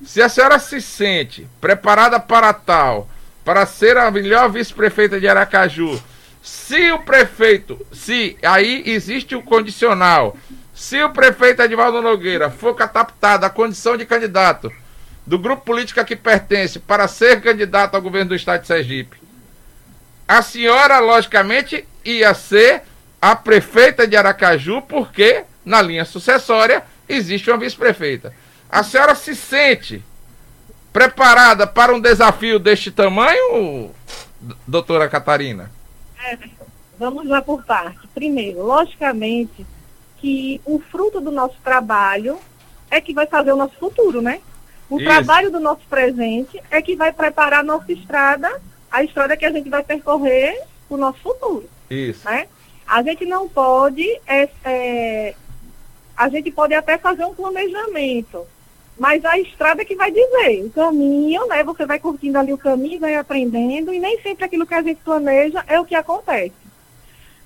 Se 0.02 0.22
a 0.22 0.28
senhora 0.28 0.58
se 0.58 0.80
sente 0.80 1.46
preparada 1.60 2.18
para 2.18 2.50
tal, 2.54 3.08
para 3.44 3.66
ser 3.66 3.98
a 3.98 4.10
melhor 4.10 4.50
vice-prefeita 4.50 5.20
de 5.20 5.28
Aracaju, 5.28 6.00
se 6.42 6.90
o 6.90 6.98
prefeito, 6.98 7.86
se 7.92 8.36
aí 8.42 8.82
existe 8.86 9.36
o 9.36 9.42
condicional, 9.42 10.36
se 10.74 11.00
o 11.02 11.10
prefeito 11.10 11.62
Edvaldo 11.62 12.02
Nogueira 12.02 12.50
for 12.50 12.74
cataptado 12.74 13.44
à 13.44 13.50
condição 13.50 13.96
de 13.96 14.04
candidato 14.04 14.72
do 15.24 15.38
grupo 15.38 15.64
político 15.64 16.00
a 16.00 16.04
que 16.04 16.16
pertence 16.16 16.80
para 16.80 17.06
ser 17.06 17.40
candidato 17.40 17.94
ao 17.94 18.02
governo 18.02 18.30
do 18.30 18.34
estado 18.34 18.62
de 18.62 18.66
Sergipe, 18.66 19.22
a 20.26 20.42
senhora, 20.42 20.98
logicamente, 20.98 21.86
ia 22.04 22.34
ser 22.34 22.82
a 23.20 23.36
prefeita 23.36 24.06
de 24.06 24.16
Aracaju, 24.16 24.82
porque 24.82 25.44
na 25.64 25.80
linha 25.80 26.04
sucessória 26.04 26.82
existe 27.08 27.50
uma 27.50 27.58
vice-prefeita. 27.58 28.34
A 28.68 28.82
senhora 28.82 29.14
se 29.14 29.36
sente 29.36 30.02
preparada 30.92 31.66
para 31.66 31.94
um 31.94 32.00
desafio 32.00 32.58
deste 32.58 32.90
tamanho, 32.90 33.94
doutora 34.66 35.08
Catarina? 35.08 35.70
É, 36.24 36.38
vamos 36.98 37.26
lá 37.26 37.42
por 37.42 37.64
parte. 37.64 38.06
Primeiro, 38.14 38.62
logicamente 38.62 39.66
que 40.18 40.60
o 40.64 40.78
fruto 40.78 41.20
do 41.20 41.30
nosso 41.30 41.56
trabalho 41.64 42.38
é 42.90 43.00
que 43.00 43.12
vai 43.12 43.26
fazer 43.26 43.52
o 43.52 43.56
nosso 43.56 43.74
futuro, 43.76 44.22
né? 44.22 44.40
O 44.88 44.96
Isso. 44.96 45.06
trabalho 45.06 45.50
do 45.50 45.58
nosso 45.58 45.82
presente 45.88 46.62
é 46.70 46.80
que 46.82 46.94
vai 46.94 47.12
preparar 47.12 47.60
a 47.60 47.64
nossa 47.64 47.90
estrada, 47.92 48.60
a 48.90 49.02
estrada 49.02 49.36
que 49.36 49.44
a 49.44 49.50
gente 49.50 49.68
vai 49.68 49.82
percorrer 49.82 50.62
o 50.88 50.96
nosso 50.96 51.18
futuro. 51.20 51.68
Isso. 51.90 52.24
Né? 52.24 52.46
A 52.86 53.02
gente 53.02 53.24
não 53.24 53.48
pode, 53.48 54.06
é, 54.26 54.48
é, 54.64 55.34
a 56.16 56.28
gente 56.28 56.50
pode 56.50 56.74
até 56.74 56.98
fazer 56.98 57.24
um 57.24 57.34
planejamento, 57.34 58.46
mas 59.02 59.24
a 59.24 59.36
estrada 59.36 59.82
é 59.82 59.84
que 59.84 59.96
vai 59.96 60.12
dizer, 60.12 60.64
o 60.64 60.70
caminho, 60.70 61.44
né? 61.48 61.64
Você 61.64 61.84
vai 61.84 61.98
curtindo 61.98 62.38
ali 62.38 62.52
o 62.52 62.56
caminho, 62.56 63.00
vai 63.00 63.16
aprendendo, 63.16 63.92
e 63.92 63.98
nem 63.98 64.20
sempre 64.20 64.44
aquilo 64.44 64.64
que 64.64 64.74
a 64.74 64.80
gente 64.80 65.00
planeja 65.02 65.64
é 65.66 65.80
o 65.80 65.84
que 65.84 65.96
acontece. 65.96 66.52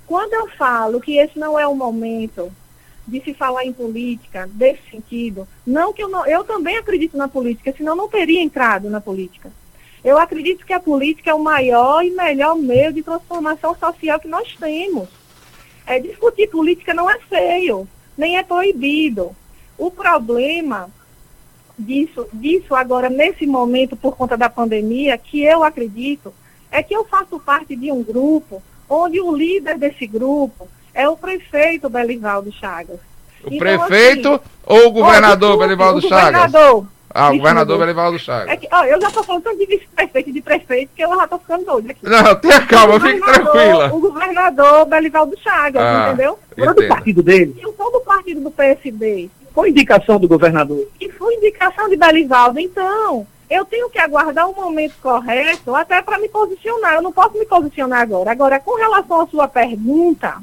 Quando 0.05 0.33
eu 0.33 0.47
falo 0.49 1.01
que 1.01 1.17
esse 1.17 1.39
não 1.39 1.57
é 1.57 1.65
o 1.65 1.73
momento 1.73 2.51
de 3.07 3.19
se 3.21 3.33
falar 3.33 3.65
em 3.65 3.73
política 3.73 4.47
desse 4.53 4.87
sentido, 4.91 5.47
não 5.65 5.91
que 5.91 6.03
eu 6.03 6.09
não, 6.09 6.27
eu 6.27 6.43
também 6.43 6.77
acredito 6.77 7.17
na 7.17 7.27
política, 7.27 7.73
senão 7.75 7.95
não 7.95 8.07
teria 8.07 8.43
entrado 8.43 8.87
na 8.87 9.01
política. 9.01 9.51
Eu 10.03 10.19
acredito 10.19 10.63
que 10.63 10.73
a 10.73 10.79
política 10.79 11.31
é 11.31 11.33
o 11.33 11.43
maior 11.43 12.05
e 12.05 12.11
melhor 12.11 12.55
meio 12.55 12.93
de 12.93 13.01
transformação 13.01 13.75
social 13.75 14.19
que 14.19 14.27
nós 14.27 14.55
temos. 14.59 15.09
É, 15.87 15.99
discutir 15.99 16.51
política 16.51 16.93
não 16.93 17.09
é 17.09 17.17
feio, 17.21 17.87
nem 18.15 18.37
é 18.37 18.43
proibido. 18.43 19.35
O 19.75 19.89
problema 19.89 20.91
disso, 21.77 22.27
disso 22.33 22.75
agora, 22.75 23.09
nesse 23.09 23.45
momento, 23.45 23.95
por 23.95 24.15
conta 24.15 24.35
da 24.35 24.49
pandemia, 24.49 25.17
que 25.17 25.43
eu 25.43 25.63
acredito, 25.63 26.33
é 26.71 26.81
que 26.81 26.95
eu 26.95 27.05
faço 27.05 27.39
parte 27.39 27.75
de 27.75 27.91
um 27.91 28.03
grupo 28.03 28.61
onde 28.89 29.19
o 29.19 29.35
líder 29.35 29.77
desse 29.77 30.07
grupo 30.07 30.67
é 30.93 31.07
o 31.07 31.15
prefeito 31.15 31.89
Belivaldo 31.89 32.51
Chagas. 32.51 32.99
O 33.43 33.53
então, 33.53 33.59
prefeito 33.59 34.29
assim, 34.29 34.41
ou 34.65 34.87
o 34.87 34.91
governador 34.91 35.55
oh, 35.55 35.57
Belivaldo 35.57 35.99
o 35.99 36.01
Chagas? 36.01 36.51
Governador. 36.51 36.87
Ah, 37.09 37.31
o 37.31 37.37
governador 37.37 37.79
Belivaldo 37.79 38.19
Chagas. 38.19 38.49
É 38.49 38.57
que, 38.57 38.67
ó, 38.71 38.83
eu 38.83 38.99
já 39.01 39.07
estou 39.07 39.23
falando 39.23 39.57
de 39.57 39.65
vice-prefeito 39.65 40.29
e 40.29 40.33
de 40.33 40.41
prefeito, 40.41 40.91
que 40.95 41.03
eu 41.03 41.15
já 41.15 41.23
estou 41.23 41.39
ficando 41.39 41.65
doido 41.65 41.91
aqui. 41.91 41.99
Não, 42.03 42.35
tenha 42.37 42.61
calma, 42.65 42.99
fique 42.99 43.21
tranquila. 43.21 43.93
O 43.93 43.99
governador 43.99 44.85
Belivaldo 44.85 45.39
Chagas, 45.39 45.81
ah, 45.81 46.07
entendeu? 46.07 46.37
Foram 46.55 46.73
do 46.73 46.87
partido 46.87 47.23
dele. 47.23 47.55
Eu 47.61 47.73
sou 47.75 47.91
do 47.91 48.01
partido 48.01 48.41
do 48.41 48.51
PSD. 48.51 49.29
Foi 49.57 49.71
indicação 49.71 50.19
do 50.19 50.27
governador. 50.27 50.87
E 51.01 51.09
foi 51.09 51.33
indicação 51.33 51.89
de 51.89 51.97
Belivaldo. 51.97 52.59
Então, 52.59 53.25
eu 53.49 53.65
tenho 53.65 53.89
que 53.89 53.97
aguardar 53.97 54.47
o 54.47 54.53
momento 54.53 54.93
correto 55.01 55.73
até 55.73 55.99
para 55.99 56.19
me 56.19 56.29
posicionar. 56.29 56.93
Eu 56.93 57.01
não 57.01 57.11
posso 57.11 57.35
me 57.35 57.43
posicionar 57.43 58.01
agora. 58.01 58.29
Agora, 58.29 58.59
com 58.59 58.75
relação 58.75 59.19
à 59.19 59.25
sua 59.25 59.47
pergunta, 59.47 60.37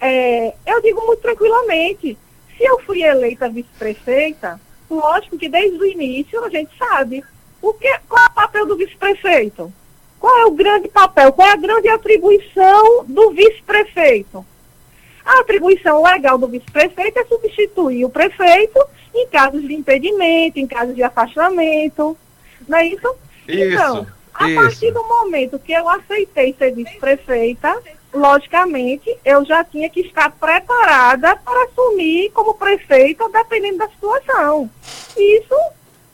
é, 0.00 0.54
eu 0.64 0.80
digo 0.80 1.04
muito 1.04 1.20
tranquilamente. 1.20 2.16
Se 2.56 2.62
eu 2.62 2.78
fui 2.82 3.02
eleita 3.02 3.48
vice-prefeita, 3.48 4.60
lógico 4.88 5.36
que 5.36 5.48
desde 5.48 5.76
o 5.76 5.84
início 5.84 6.44
a 6.44 6.48
gente 6.48 6.70
sabe 6.78 7.24
o 7.60 7.72
que, 7.74 7.92
qual 8.08 8.22
é 8.22 8.28
o 8.28 8.32
papel 8.32 8.64
do 8.64 8.76
vice-prefeito. 8.76 9.72
Qual 10.20 10.38
é 10.38 10.46
o 10.46 10.52
grande 10.52 10.86
papel? 10.86 11.32
Qual 11.32 11.48
é 11.48 11.52
a 11.54 11.56
grande 11.56 11.88
atribuição 11.88 13.04
do 13.08 13.30
vice-prefeito? 13.30 14.46
A 15.30 15.40
atribuição 15.42 16.02
legal 16.02 16.36
do 16.36 16.48
vice-prefeito 16.48 17.20
é 17.20 17.24
substituir 17.24 18.04
o 18.04 18.10
prefeito 18.10 18.84
em 19.14 19.28
casos 19.28 19.62
de 19.62 19.72
impedimento, 19.74 20.58
em 20.58 20.66
casos 20.66 20.92
de 20.92 21.04
afastamento. 21.04 22.18
Não 22.66 22.76
é 22.76 22.86
isso? 22.88 23.14
isso 23.46 23.74
então, 23.74 24.06
a 24.34 24.50
isso. 24.50 24.60
partir 24.60 24.90
do 24.90 25.04
momento 25.04 25.56
que 25.60 25.70
eu 25.70 25.88
aceitei 25.88 26.52
ser 26.58 26.72
vice-prefeita, 26.72 27.80
logicamente, 28.12 29.16
eu 29.24 29.44
já 29.44 29.62
tinha 29.62 29.88
que 29.88 30.00
estar 30.00 30.32
preparada 30.32 31.36
para 31.36 31.64
assumir 31.66 32.30
como 32.32 32.54
prefeita, 32.54 33.28
dependendo 33.28 33.78
da 33.78 33.88
situação. 33.88 34.68
Isso, 35.16 35.54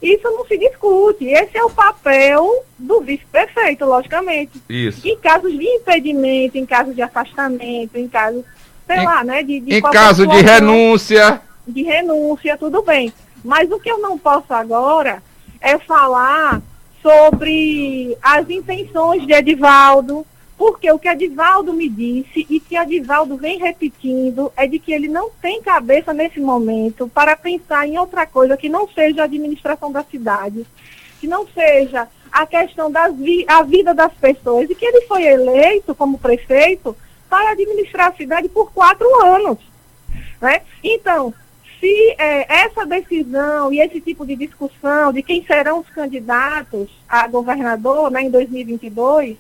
isso 0.03 0.31
não 0.31 0.45
se 0.45 0.59
discute. 0.59 1.25
Esse 1.25 1.57
é 1.57 1.65
o 1.65 1.71
papel 1.71 2.67
do 2.77 3.01
vice-prefeito, 3.01 3.87
logicamente. 3.87 4.63
Isso. 4.69 5.09
Em 5.09 5.17
casos 5.17 5.59
de 5.59 5.65
impedimento, 5.65 6.59
em 6.59 6.67
casos 6.67 6.95
de 6.95 7.01
afastamento, 7.01 7.97
em 7.97 8.07
casos 8.07 8.45
sei 8.87 8.99
em, 8.99 9.05
lá, 9.05 9.25
né? 9.25 9.43
De, 9.43 9.61
de 9.61 9.75
em 9.75 9.83
caso 9.83 10.27
de 10.27 10.41
renúncia. 10.41 11.41
De 11.67 11.83
renúncia, 11.83 12.57
tudo 12.57 12.83
bem. 12.83 13.13
Mas 13.45 13.71
o 13.71 13.79
que 13.79 13.91
eu 13.91 13.99
não 13.99 14.19
posso 14.19 14.53
agora 14.53 15.23
é 15.61 15.79
falar 15.79 16.61
sobre 17.03 18.17
as 18.23 18.49
intenções 18.51 19.27
de 19.27 19.33
Edivaldo, 19.33 20.27
porque 20.59 20.91
o 20.91 20.99
que 20.99 21.09
Edivaldo 21.09 21.73
me 21.73 21.89
disse 21.89 22.47
e 22.49 22.59
que 22.59 22.77
Edivaldo 22.77 23.37
vem 23.37 23.59
repetindo 23.59 24.53
é 24.57 24.67
de 24.67 24.79
que 24.79 24.93
ele 24.93 25.07
não 25.07 25.31
tem 25.41 25.63
cabeça 25.63 26.13
nesse 26.13 26.41
momento 26.41 27.09
para 27.09 27.37
pensar 27.37 27.87
em 27.87 27.99
outra 27.99 28.27
coisa 28.27 28.57
que 28.57 28.69
não 28.69 28.89
seja 28.89 29.23
a 29.23 29.25
administração 29.25 29.93
da 29.93 30.03
cidade, 30.03 30.67
que 31.21 31.27
não 31.27 31.47
seja 31.47 32.09
a 32.33 32.47
questão 32.47 32.91
da 32.91 33.09
vi 33.09 33.45
a 33.47 33.63
vida 33.63 33.95
das 33.95 34.13
pessoas, 34.15 34.69
e 34.69 34.75
que 34.75 34.85
ele 34.85 35.03
foi 35.03 35.23
eleito 35.25 35.95
como 35.95 36.19
prefeito 36.19 36.97
para 37.29 37.51
administrar 37.51 38.09
a 38.09 38.15
cidade 38.15 38.49
por 38.49 38.73
quatro 38.73 39.07
anos. 39.25 39.59
Né? 40.41 40.63
Então, 40.83 41.33
se 41.81 42.15
é, 42.19 42.65
essa 42.65 42.87
decisão 42.87 43.73
e 43.73 43.81
esse 43.81 44.01
tipo 44.01 44.27
de 44.27 44.37
discussão 44.37 45.13
de 45.13 45.23
quem 45.23 45.45
serão 45.45 45.81
os 45.81 45.89
candidatos 45.91 46.91
a 47.09 47.27
governador 47.29 48.11
né, 48.11 48.23
em 48.23 48.31
2022, 48.31 49.37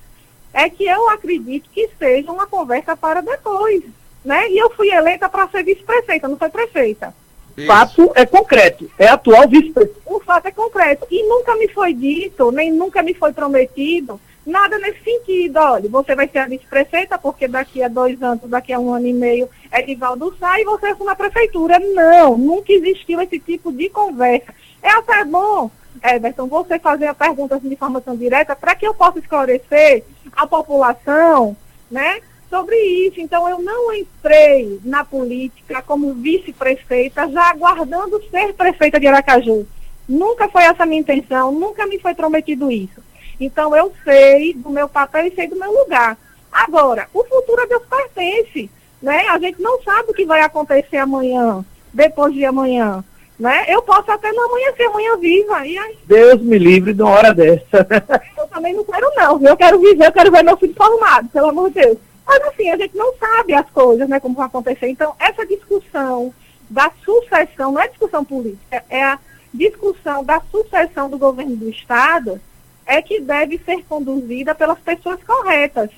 é 0.52 0.70
que 0.70 0.84
eu 0.84 1.08
acredito 1.10 1.68
que 1.70 1.88
seja 1.98 2.30
uma 2.30 2.46
conversa 2.46 2.96
para 2.96 3.20
depois. 3.20 3.82
Né? 4.24 4.50
E 4.50 4.58
eu 4.58 4.70
fui 4.70 4.90
eleita 4.90 5.28
para 5.28 5.48
ser 5.48 5.62
vice-prefeita, 5.62 6.28
não 6.28 6.36
foi 6.36 6.48
prefeita. 6.48 7.14
O 7.56 7.66
fato 7.66 8.12
é 8.14 8.26
concreto, 8.26 8.90
é 8.98 9.06
atual 9.06 9.48
vice-prefeita. 9.48 10.00
O 10.04 10.20
fato 10.20 10.46
é 10.46 10.50
concreto. 10.50 11.06
E 11.10 11.22
nunca 11.26 11.56
me 11.56 11.68
foi 11.68 11.94
dito, 11.94 12.50
nem 12.50 12.70
nunca 12.70 13.02
me 13.02 13.14
foi 13.14 13.32
prometido 13.32 14.20
Nada 14.46 14.78
nesse 14.78 15.02
sentido, 15.02 15.56
olha, 15.58 15.88
você 15.88 16.14
vai 16.14 16.28
ser 16.28 16.38
a 16.38 16.46
vice-prefeita, 16.46 17.18
porque 17.18 17.48
daqui 17.48 17.82
a 17.82 17.88
dois 17.88 18.22
anos, 18.22 18.48
daqui 18.48 18.72
a 18.72 18.78
um 18.78 18.94
ano 18.94 19.08
e 19.08 19.12
meio, 19.12 19.50
Edivaldo 19.72 20.36
sai 20.38 20.60
e 20.60 20.64
você 20.64 20.86
assume 20.86 21.10
a 21.10 21.16
prefeitura. 21.16 21.80
Não, 21.80 22.38
nunca 22.38 22.72
existiu 22.72 23.20
esse 23.20 23.40
tipo 23.40 23.72
de 23.72 23.88
conversa. 23.88 24.54
É 24.80 24.90
até 24.90 25.24
bom, 25.24 25.68
Everton, 26.00 26.46
você 26.46 26.78
fazer 26.78 27.06
a 27.06 27.14
pergunta 27.14 27.58
de 27.58 27.74
forma 27.74 28.00
tão 28.00 28.16
direta, 28.16 28.54
para 28.54 28.76
que 28.76 28.86
eu 28.86 28.94
possa 28.94 29.18
esclarecer 29.18 30.04
a 30.36 30.46
população, 30.46 31.56
né, 31.90 32.20
sobre 32.48 32.76
isso. 32.76 33.20
Então, 33.20 33.48
eu 33.48 33.58
não 33.58 33.92
entrei 33.92 34.80
na 34.84 35.04
política 35.04 35.82
como 35.82 36.14
vice-prefeita, 36.14 37.28
já 37.30 37.50
aguardando 37.50 38.22
ser 38.30 38.54
prefeita 38.54 39.00
de 39.00 39.08
Aracaju. 39.08 39.66
Nunca 40.08 40.48
foi 40.48 40.62
essa 40.62 40.84
a 40.84 40.86
minha 40.86 41.00
intenção, 41.00 41.50
nunca 41.50 41.84
me 41.86 41.98
foi 41.98 42.14
prometido 42.14 42.70
isso. 42.70 43.05
Então 43.40 43.76
eu 43.76 43.92
sei 44.04 44.54
do 44.54 44.70
meu 44.70 44.88
papel 44.88 45.26
e 45.26 45.34
sei 45.34 45.46
do 45.46 45.56
meu 45.56 45.70
lugar. 45.70 46.16
Agora, 46.50 47.08
o 47.12 47.22
futuro 47.24 47.62
a 47.62 47.66
Deus 47.66 47.82
pertence. 47.88 48.70
Né? 49.00 49.26
A 49.28 49.38
gente 49.38 49.60
não 49.60 49.80
sabe 49.82 50.10
o 50.10 50.14
que 50.14 50.24
vai 50.24 50.40
acontecer 50.40 50.96
amanhã, 50.96 51.64
depois 51.92 52.32
de 52.32 52.44
amanhã. 52.44 53.04
Né? 53.38 53.66
Eu 53.68 53.82
posso 53.82 54.10
até 54.10 54.32
não 54.32 54.46
amanhecer 54.46 54.86
amanhã 54.86 55.16
viva. 55.18 55.66
E 55.66 55.76
aí... 55.76 55.98
Deus 56.06 56.40
me 56.40 56.58
livre 56.58 56.94
de 56.94 57.02
uma 57.02 57.10
hora 57.10 57.34
dessa. 57.34 57.86
eu 58.38 58.46
também 58.48 58.72
não 58.72 58.84
quero, 58.84 59.12
não. 59.14 59.42
Eu 59.42 59.56
quero 59.56 59.78
viver, 59.78 60.06
eu 60.06 60.12
quero 60.12 60.30
ver 60.30 60.42
meu 60.42 60.56
filho 60.56 60.74
formado, 60.74 61.28
pelo 61.28 61.50
amor 61.50 61.68
de 61.70 61.80
Deus. 61.80 61.98
Mas 62.26 62.42
assim, 62.44 62.70
a 62.70 62.76
gente 62.76 62.96
não 62.96 63.14
sabe 63.16 63.54
as 63.54 63.68
coisas, 63.70 64.08
né, 64.08 64.18
como 64.18 64.34
vão 64.34 64.44
acontecer. 64.44 64.88
Então, 64.88 65.14
essa 65.18 65.46
discussão 65.46 66.34
da 66.68 66.90
sucessão, 67.04 67.72
não 67.72 67.80
é 67.80 67.88
discussão 67.88 68.24
política, 68.24 68.82
é 68.88 69.04
a 69.04 69.18
discussão 69.54 70.24
da 70.24 70.40
sucessão 70.50 71.08
do 71.08 71.18
governo 71.18 71.54
do 71.54 71.70
Estado, 71.70 72.40
é 72.86 73.02
que 73.02 73.20
deve 73.20 73.58
ser 73.58 73.84
conduzida 73.88 74.54
pelas 74.54 74.78
pessoas 74.78 75.18
corretas, 75.24 75.90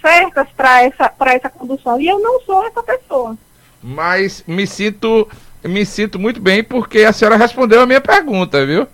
certas 0.00 0.48
para 0.56 0.82
essa, 0.82 1.12
essa 1.26 1.50
condução. 1.50 2.00
E 2.00 2.06
eu 2.06 2.18
não 2.20 2.40
sou 2.42 2.66
essa 2.66 2.82
pessoa. 2.82 3.36
Mas 3.82 4.44
me 4.46 4.66
sinto, 4.66 5.28
me 5.64 5.86
sinto 5.86 6.18
muito 6.18 6.40
bem 6.40 6.62
porque 6.62 7.00
a 7.00 7.12
senhora 7.12 7.36
respondeu 7.36 7.80
a 7.80 7.86
minha 7.86 8.00
pergunta, 8.00 8.64
viu? 8.66 8.86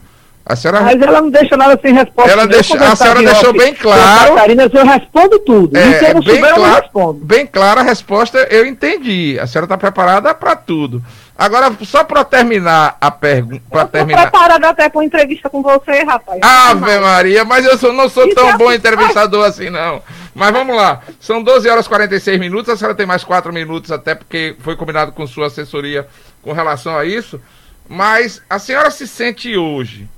A 0.45 0.57
senhora... 0.57 0.81
Mas 0.81 1.01
ela 1.01 1.23
não 1.23 1.31
deixa 1.31 1.57
nada 1.57 1.79
sem 1.81 1.95
resposta. 1.95 2.31
Ela 2.31 2.47
deixa, 2.47 2.75
a 2.77 2.97
senhora 2.97 3.23
deixou 3.23 3.51
off, 3.51 3.59
bem 3.59 3.75
claro. 3.75 4.35
Catarina, 4.35 4.71
eu 4.73 4.85
respondo 4.85 5.39
tudo. 5.39 5.77
É, 5.77 6.11
eu 6.11 6.15
não 6.15 6.21
bem 6.21 6.35
souber, 6.35 6.55
claro, 6.55 6.75
eu 6.75 6.81
respondo. 6.83 7.25
Bem 7.25 7.47
clara 7.47 7.81
a 7.81 7.85
resposta, 7.85 8.39
eu 8.51 8.67
entendi. 8.67 9.39
A 9.41 9.47
senhora 9.47 9.67
está 9.67 9.79
preparada 9.79 10.35
para 10.35 10.57
tudo. 10.57 11.03
Agora, 11.39 11.73
só 11.85 12.03
para 12.03 12.25
terminar 12.25 12.97
a 13.01 13.11
pergunta. 13.11 13.63
Para 13.71 13.87
terminar. 13.87 14.23
preparada 14.23 14.69
até 14.69 14.89
para 14.89 14.99
uma 14.99 15.05
entrevista 15.05 15.49
com 15.49 15.63
você, 15.63 16.03
rapaz. 16.03 16.41
Ave 16.43 16.99
Maria, 16.99 17.45
mas 17.45 17.65
eu 17.65 17.79
sou, 17.79 17.93
não 17.93 18.09
sou 18.09 18.27
Isso 18.27 18.35
tão 18.35 18.49
é 18.49 18.57
bom 18.57 18.69
assim, 18.69 18.79
entrevistador 18.79 19.47
assim, 19.47 19.71
não. 19.71 20.03
Mas 20.35 20.51
vamos 20.51 20.77
lá. 20.77 21.01
São 21.21 21.41
12 21.43 21.69
horas 21.69 21.87
e 21.87 21.89
46 21.89 22.41
minutos. 22.41 22.69
A 22.69 22.77
senhora 22.77 22.97
tem 22.97 23.07
mais 23.07 23.23
4 23.23 23.53
minutos, 23.53 23.93
até 23.93 24.15
porque 24.15 24.57
foi 24.61 24.75
combinado 24.75 25.13
com 25.13 25.27
sua 25.27 25.47
assessoria 25.47 26.07
com 26.43 26.53
relação 26.53 26.97
a 26.97 27.05
isso. 27.05 27.41
Mas 27.89 28.43
a 28.51 28.59
senhora 28.59 28.91
se 28.91 29.07
sente 29.07 29.57
hoje 29.57 30.09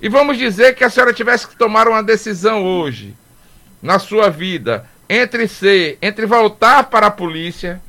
e 0.00 0.08
vamos 0.08 0.36
dizer 0.36 0.74
que 0.74 0.84
a 0.84 0.90
senhora 0.90 1.12
tivesse 1.12 1.46
que 1.46 1.56
tomar 1.56 1.88
uma 1.88 2.02
decisão 2.02 2.64
hoje, 2.64 3.14
na 3.80 3.98
sua 3.98 4.28
vida, 4.28 4.86
entre 5.08 5.48
ser, 5.48 5.98
entre 6.02 6.26
voltar 6.26 6.84
para 6.84 7.06
a 7.06 7.10
polícia 7.10 7.80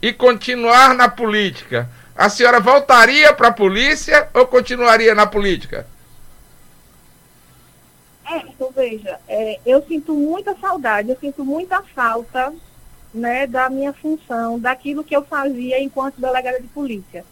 e 0.00 0.12
continuar 0.12 0.94
na 0.94 1.08
política. 1.08 1.88
A 2.14 2.28
senhora 2.28 2.60
voltaria 2.60 3.32
para 3.32 3.48
a 3.48 3.52
polícia 3.52 4.28
ou 4.32 4.46
continuaria 4.46 5.14
na 5.14 5.26
política? 5.26 5.86
É, 8.28 8.38
então 8.38 8.70
veja, 8.74 9.18
é, 9.28 9.60
eu 9.64 9.82
sinto 9.86 10.14
muita 10.14 10.56
saudade, 10.56 11.10
eu 11.10 11.16
sinto 11.18 11.44
muita 11.44 11.82
falta 11.82 12.52
né, 13.14 13.46
da 13.46 13.70
minha 13.70 13.92
função, 13.92 14.58
daquilo 14.58 15.04
que 15.04 15.14
eu 15.14 15.24
fazia 15.24 15.80
enquanto 15.80 16.20
delegada 16.20 16.60
de 16.60 16.66
polícia. 16.68 17.24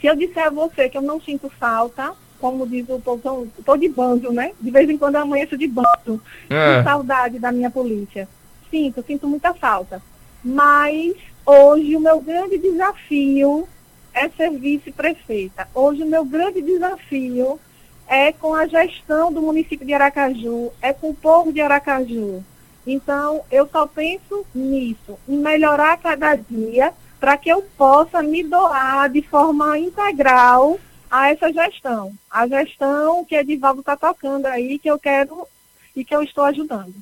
Se 0.00 0.06
eu 0.06 0.16
disser 0.16 0.46
a 0.46 0.50
você 0.50 0.88
que 0.88 0.98
eu 0.98 1.02
não 1.02 1.20
sinto 1.20 1.48
falta, 1.48 2.14
como 2.44 2.66
diz 2.66 2.86
o 2.90 3.00
povo, 3.00 3.48
estou 3.58 3.74
de 3.74 3.88
banjo, 3.88 4.30
né? 4.30 4.52
De 4.60 4.70
vez 4.70 4.90
em 4.90 4.98
quando 4.98 5.14
eu 5.14 5.22
amanheço 5.22 5.56
de 5.56 5.66
banjo. 5.66 6.20
É. 6.50 6.76
De 6.76 6.84
saudade 6.84 7.38
da 7.38 7.50
minha 7.50 7.70
polícia. 7.70 8.28
Sinto, 8.70 9.02
sinto 9.02 9.26
muita 9.26 9.54
falta. 9.54 10.02
Mas 10.44 11.14
hoje 11.46 11.96
o 11.96 12.00
meu 12.00 12.20
grande 12.20 12.58
desafio 12.58 13.66
é 14.12 14.28
ser 14.28 14.50
vice-prefeita. 14.50 15.66
Hoje 15.74 16.02
o 16.02 16.06
meu 16.06 16.22
grande 16.22 16.60
desafio 16.60 17.58
é 18.06 18.30
com 18.30 18.54
a 18.54 18.66
gestão 18.66 19.32
do 19.32 19.40
município 19.40 19.86
de 19.86 19.94
Aracaju, 19.94 20.70
é 20.82 20.92
com 20.92 21.08
o 21.08 21.14
povo 21.14 21.50
de 21.50 21.62
Aracaju. 21.62 22.44
Então, 22.86 23.40
eu 23.50 23.66
só 23.72 23.86
penso 23.86 24.44
nisso, 24.54 25.18
em 25.26 25.38
melhorar 25.38 25.96
cada 25.96 26.34
dia 26.34 26.92
para 27.18 27.38
que 27.38 27.48
eu 27.48 27.62
possa 27.78 28.22
me 28.22 28.42
doar 28.42 29.08
de 29.08 29.22
forma 29.22 29.78
integral 29.78 30.78
a 31.14 31.30
essa 31.30 31.52
gestão. 31.52 32.12
A 32.28 32.48
gestão 32.48 33.24
que 33.24 33.36
Edivaldo 33.36 33.80
está 33.80 33.96
tocando 33.96 34.46
aí, 34.46 34.80
que 34.80 34.90
eu 34.90 34.98
quero 34.98 35.46
e 35.94 36.04
que 36.04 36.12
eu 36.12 36.24
estou 36.24 36.42
ajudando. 36.42 36.92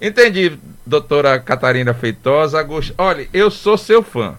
Entendi, 0.00 0.56
doutora 0.84 1.40
Catarina 1.40 1.92
Feitosa. 1.92 2.64
Olha, 2.96 3.28
eu 3.32 3.50
sou 3.50 3.76
seu 3.76 4.04
fã. 4.04 4.38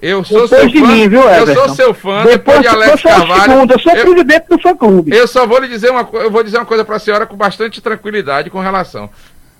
Eu 0.00 0.24
sou 0.24 0.48
depois 0.48 0.60
seu 0.60 0.68
de 0.70 0.80
fã. 0.80 0.86
Mim, 0.86 1.08
viu, 1.10 1.20
eu 1.20 1.54
sou 1.54 1.74
seu 1.74 1.92
fã. 1.92 2.24
Depois, 2.24 2.36
depois 2.38 2.60
de 2.62 2.68
Alex 2.68 3.02
Carvalho. 3.02 3.52
Segundo, 3.52 3.72
eu 3.72 3.78
sou 3.80 3.92
eu, 3.92 4.04
presidente 4.06 4.48
do 4.48 4.58
fã 4.62 4.74
clube. 4.74 5.14
Eu 5.14 5.28
só 5.28 5.46
vou 5.46 5.58
lhe 5.58 5.68
dizer 5.68 5.90
uma 5.90 6.08
eu 6.14 6.30
vou 6.30 6.42
dizer 6.42 6.56
uma 6.56 6.64
coisa 6.64 6.86
para 6.86 6.96
a 6.96 7.00
senhora 7.00 7.26
com 7.26 7.36
bastante 7.36 7.82
tranquilidade 7.82 8.48
com 8.48 8.60
relação 8.60 9.10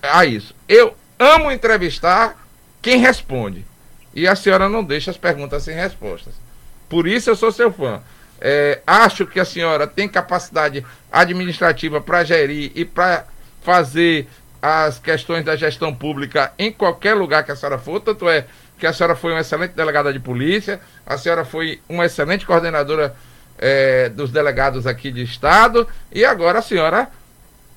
a 0.02 0.24
isso. 0.24 0.54
Eu 0.66 0.94
amo 1.18 1.52
entrevistar 1.52 2.38
quem 2.80 2.96
responde. 2.96 3.66
E 4.14 4.26
a 4.26 4.34
senhora 4.34 4.66
não 4.66 4.82
deixa 4.82 5.10
as 5.10 5.18
perguntas 5.18 5.64
sem 5.64 5.74
respostas. 5.74 6.47
Por 6.88 7.06
isso 7.06 7.30
eu 7.30 7.36
sou 7.36 7.52
seu 7.52 7.72
fã. 7.72 8.00
É, 8.40 8.80
acho 8.86 9.26
que 9.26 9.40
a 9.40 9.44
senhora 9.44 9.86
tem 9.86 10.08
capacidade 10.08 10.84
administrativa 11.10 12.00
para 12.00 12.22
gerir 12.24 12.70
e 12.74 12.84
para 12.84 13.26
fazer 13.62 14.28
as 14.62 14.98
questões 14.98 15.44
da 15.44 15.56
gestão 15.56 15.94
pública 15.94 16.52
em 16.58 16.72
qualquer 16.72 17.14
lugar 17.14 17.44
que 17.44 17.52
a 17.52 17.56
senhora 17.56 17.78
for. 17.78 18.00
Tanto 18.00 18.28
é 18.28 18.46
que 18.78 18.86
a 18.86 18.92
senhora 18.92 19.16
foi 19.16 19.32
uma 19.32 19.40
excelente 19.40 19.72
delegada 19.72 20.12
de 20.12 20.20
polícia, 20.20 20.80
a 21.04 21.18
senhora 21.18 21.44
foi 21.44 21.80
uma 21.88 22.06
excelente 22.06 22.46
coordenadora 22.46 23.14
é, 23.58 24.08
dos 24.08 24.30
delegados 24.30 24.86
aqui 24.86 25.10
de 25.10 25.22
Estado 25.22 25.86
e 26.12 26.24
agora 26.24 26.60
a 26.60 26.62
senhora 26.62 27.08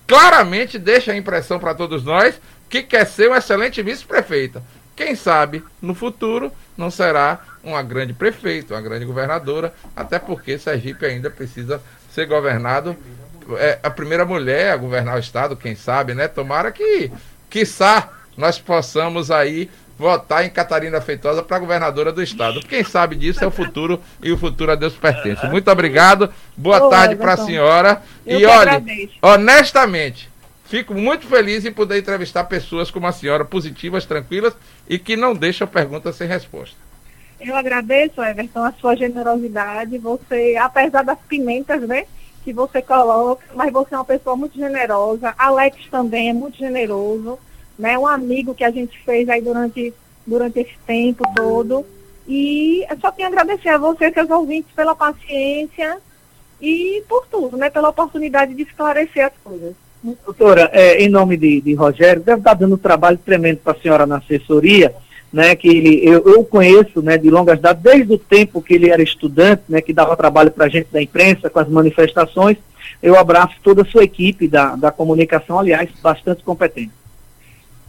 claramente 0.08 0.78
deixa 0.78 1.12
a 1.12 1.18
impressão 1.18 1.60
para 1.60 1.74
todos 1.74 2.04
nós 2.04 2.40
que 2.70 2.84
quer 2.84 3.06
ser 3.06 3.28
uma 3.28 3.38
excelente 3.38 3.82
vice-prefeita. 3.82 4.64
Quem 4.96 5.16
sabe 5.16 5.64
no 5.82 5.96
futuro 5.96 6.52
não 6.78 6.90
será 6.90 7.40
uma 7.64 7.82
grande 7.84 8.14
prefeita, 8.14 8.74
uma 8.74 8.82
grande 8.82 9.06
governadora, 9.06 9.74
até 9.96 10.18
porque 10.18 10.58
Sergipe 10.58 11.06
ainda 11.06 11.30
precisa 11.30 11.82
ser 12.14 12.26
governado. 12.26 12.96
É 13.58 13.80
a 13.84 13.90
primeira 13.90 14.26
mulher 14.26 14.72
a 14.72 14.78
governar 14.78 15.16
o 15.16 15.20
estado, 15.20 15.56
quem 15.56 15.76
sabe, 15.76 16.14
né? 16.14 16.28
Tomara 16.28 16.72
que, 16.72 17.12
quiçá, 17.50 18.10
nós 18.38 18.58
possamos 18.60 19.30
aí 19.30 19.70
votar 20.02 20.44
em 20.44 20.50
Catarina 20.50 21.00
Feitosa 21.00 21.44
para 21.44 21.60
governadora 21.60 22.12
do 22.12 22.24
estado. 22.24 22.62
Quem 22.62 22.84
sabe 22.84 23.16
disso 23.16 23.44
é 23.44 23.48
o 23.48 23.52
futuro 23.52 24.02
e 24.24 24.32
o 24.32 24.38
futuro 24.38 24.72
a 24.72 24.76
Deus 24.76 24.94
pertence. 24.94 25.46
Muito 25.46 25.70
obrigado. 25.70 26.34
Boa 26.58 26.90
tarde 26.90 27.16
para 27.16 27.34
a 27.34 27.38
senhora. 27.38 28.02
Eu 28.26 28.40
e 28.40 28.46
olha, 28.46 28.82
honestamente, 29.22 30.31
Fico 30.72 30.94
muito 30.94 31.28
feliz 31.28 31.66
em 31.66 31.74
poder 31.74 32.00
entrevistar 32.00 32.46
pessoas 32.46 32.90
como 32.90 33.06
a 33.06 33.12
senhora, 33.12 33.44
positivas, 33.44 34.06
tranquilas 34.06 34.56
e 34.88 34.98
que 34.98 35.18
não 35.18 35.36
deixam 35.36 35.68
perguntas 35.68 36.16
sem 36.16 36.26
resposta. 36.26 36.78
Eu 37.42 37.58
agradeço, 37.58 38.24
Everton, 38.24 38.64
a 38.64 38.72
sua 38.72 38.96
generosidade. 38.96 39.98
Você, 39.98 40.56
apesar 40.58 41.04
das 41.04 41.20
pimentas, 41.28 41.82
né, 41.82 42.06
que 42.42 42.54
você 42.54 42.82
coloca, 42.82 43.44
mas 43.54 43.70
você 43.74 43.94
é 43.94 43.98
uma 43.98 44.06
pessoa 44.06 44.38
muito 44.38 44.56
generosa. 44.56 45.36
Alex 45.38 45.76
também 45.92 46.30
é 46.30 46.34
muito 46.34 46.58
generoso, 46.58 47.38
né, 47.78 48.00
um 48.00 48.08
amigo 48.08 48.56
que 48.56 48.64
a 48.64 48.72
gente 48.72 48.98
fez 49.00 49.28
aí 49.28 49.42
durante, 49.42 49.94
durante 50.26 50.62
esse 50.62 50.78
tempo 50.88 51.26
todo. 51.36 51.86
E 52.26 52.86
eu 52.90 52.98
só 53.02 53.12
tenho 53.12 53.28
a 53.28 53.32
agradecer 53.34 53.68
a 53.68 53.78
você, 53.78 54.10
seus 54.10 54.30
ouvintes, 54.30 54.72
pela 54.74 54.96
paciência 54.96 56.00
e 56.62 57.04
por 57.10 57.28
tudo, 57.28 57.58
né, 57.58 57.70
pela 57.70 57.90
oportunidade 57.90 58.54
de 58.54 58.64
esclarecer 58.64 59.26
as 59.26 59.34
coisas. 59.44 59.76
Doutora, 60.04 60.70
é, 60.74 61.04
em 61.04 61.10
nome 61.10 61.38
de, 61.38 61.62
de 61.62 61.74
Rogério, 61.76 62.24
deve 62.24 62.40
estar 62.40 62.56
dando 62.56 62.74
um 62.74 62.78
trabalho 62.78 63.20
tremendo 63.24 63.60
para 63.60 63.74
a 63.74 63.80
senhora 63.80 64.06
na 64.08 64.18
assessoria, 64.18 64.94
né, 65.32 65.56
que 65.56 65.68
ele, 65.68 66.02
eu, 66.04 66.24
eu 66.26 66.44
conheço 66.44 67.02
né, 67.02 67.18
de 67.18 67.30
longas 67.30 67.60
datas, 67.60 67.84
desde 67.84 68.14
o 68.14 68.18
tempo 68.18 68.62
que 68.62 68.74
ele 68.74 68.90
era 68.90 69.02
estudante, 69.02 69.64
né, 69.70 69.80
que 69.80 69.94
dava 69.94 70.18
trabalho 70.18 70.52
para 70.52 70.66
a 70.66 70.70
gente 70.70 70.88
da 70.92 71.02
imprensa, 71.02 71.50
com 71.50 71.60
as 71.60 71.70
manifestações. 71.70 72.58
Eu 73.02 73.18
abraço 73.18 73.56
toda 73.64 73.84
a 73.84 73.86
sua 73.86 74.04
equipe 74.04 74.48
da, 74.48 74.76
da 74.76 74.92
comunicação, 74.92 75.60
aliás, 75.60 75.90
bastante 76.02 76.44
competente. 76.44 76.92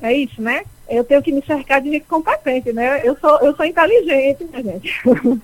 É 0.00 0.12
isso, 0.12 0.40
né? 0.40 0.64
Eu 0.88 1.04
tenho 1.04 1.22
que 1.22 1.32
me 1.32 1.42
cercar 1.46 1.80
de 1.80 1.90
gente 1.90 2.06
competente, 2.06 2.72
né? 2.72 3.00
Eu 3.04 3.16
sou, 3.20 3.38
eu 3.40 3.54
sou 3.54 3.64
inteligente, 3.64 4.44
minha 4.44 4.62
gente. 4.62 4.92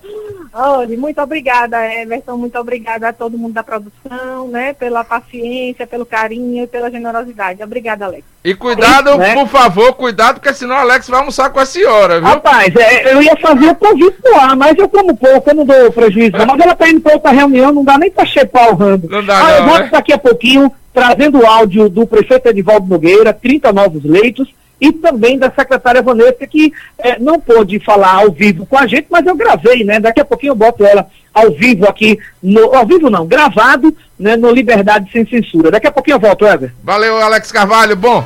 Olha, 0.53 0.96
muito 0.96 1.20
obrigada, 1.20 1.94
Everton, 1.94 2.37
muito 2.37 2.59
obrigada 2.59 3.09
a 3.09 3.12
todo 3.12 3.38
mundo 3.38 3.53
da 3.53 3.62
produção, 3.62 4.48
né? 4.48 4.72
Pela 4.72 5.05
paciência, 5.05 5.87
pelo 5.87 6.07
carinho 6.07 6.64
e 6.64 6.66
pela 6.66 6.90
generosidade. 6.90 7.62
Obrigada, 7.62 8.07
Alex. 8.07 8.24
E 8.44 8.55
cuidado, 8.55 9.16
né? 9.16 9.35
por 9.35 9.48
favor, 9.48 9.92
cuidado, 9.94 10.40
porque 10.40 10.55
senão 10.55 10.77
o 10.77 10.79
Alex 10.79 11.09
vai 11.09 11.20
almoçar 11.20 11.51
com 11.51 11.61
a 11.61 11.66
senhora, 11.66 12.18
viu? 12.18 12.29
Rapaz, 12.29 12.74
é, 12.77 13.12
eu 13.12 13.22
ia 13.22 13.37
fazer 13.37 13.68
o 13.68 13.74
convite 13.74 14.22
pro 14.22 14.37
ar, 14.37 14.57
mas 14.57 14.77
eu 14.79 14.88
como 14.88 15.16
pouco, 15.16 15.51
eu 15.51 15.55
não 15.55 15.66
dou 15.66 15.92
prejuízo. 15.92 16.33
Mas 16.33 16.61
ela 16.61 16.74
tá 16.74 16.88
indo 16.88 17.01
pra 17.01 17.14
outra 17.14 17.31
reunião, 17.31 17.72
não 17.72 17.85
dá 17.85 17.98
nem 17.98 18.11
pra 18.11 18.24
chepar 18.24 18.70
o 18.70 18.77
rando. 18.77 19.09
Não 19.09 19.24
dá, 19.24 19.38
ah, 19.38 19.42
não, 19.42 19.57
eu 19.57 19.64
volto 19.64 19.83
né? 19.83 19.90
daqui 19.92 20.12
a 20.12 20.18
pouquinho, 20.18 20.72
trazendo 20.92 21.40
o 21.40 21.46
áudio 21.46 21.88
do 21.88 22.07
prefeito 22.07 22.48
Edivaldo 22.48 22.87
Nogueira, 22.87 23.33
30 23.33 23.72
novos 23.72 24.05
leitos 24.05 24.48
e 24.81 24.93
também 24.93 25.38
da 25.38 25.51
secretária 25.51 26.03
Vanessa, 26.03 26.47
que 26.47 26.73
é, 26.99 27.19
não 27.19 27.41
pôde 27.41 27.79
falar 27.81 28.14
ao 28.14 28.31
vivo 28.31 28.64
com 28.67 28.79
a 28.79 28.87
gente, 28.87 29.07
mas 29.11 29.27
eu 29.27 29.35
gravei, 29.35 29.85
né? 29.85 29.99
Daqui 29.99 30.21
a 30.21 30.25
pouquinho 30.25 30.53
eu 30.53 30.57
boto 30.57 30.85
ela 30.85 31.07
ao 31.33 31.51
vivo 31.53 31.87
aqui, 31.87 32.19
no, 32.43 32.75
ao 32.75 32.87
vivo 32.87 33.09
não, 33.09 33.27
gravado, 33.27 33.95
né, 34.19 34.37
no 34.37 34.51
Liberdade 34.51 35.11
Sem 35.12 35.27
Censura. 35.27 35.71
Daqui 35.71 35.87
a 35.87 35.93
pouquinho 35.93 36.17
eu 36.17 36.21
volto, 36.21 36.45
Ever. 36.45 36.73
Valeu, 36.83 37.17
Alex 37.19 37.53
Carvalho, 37.53 37.95
bom. 37.97 38.17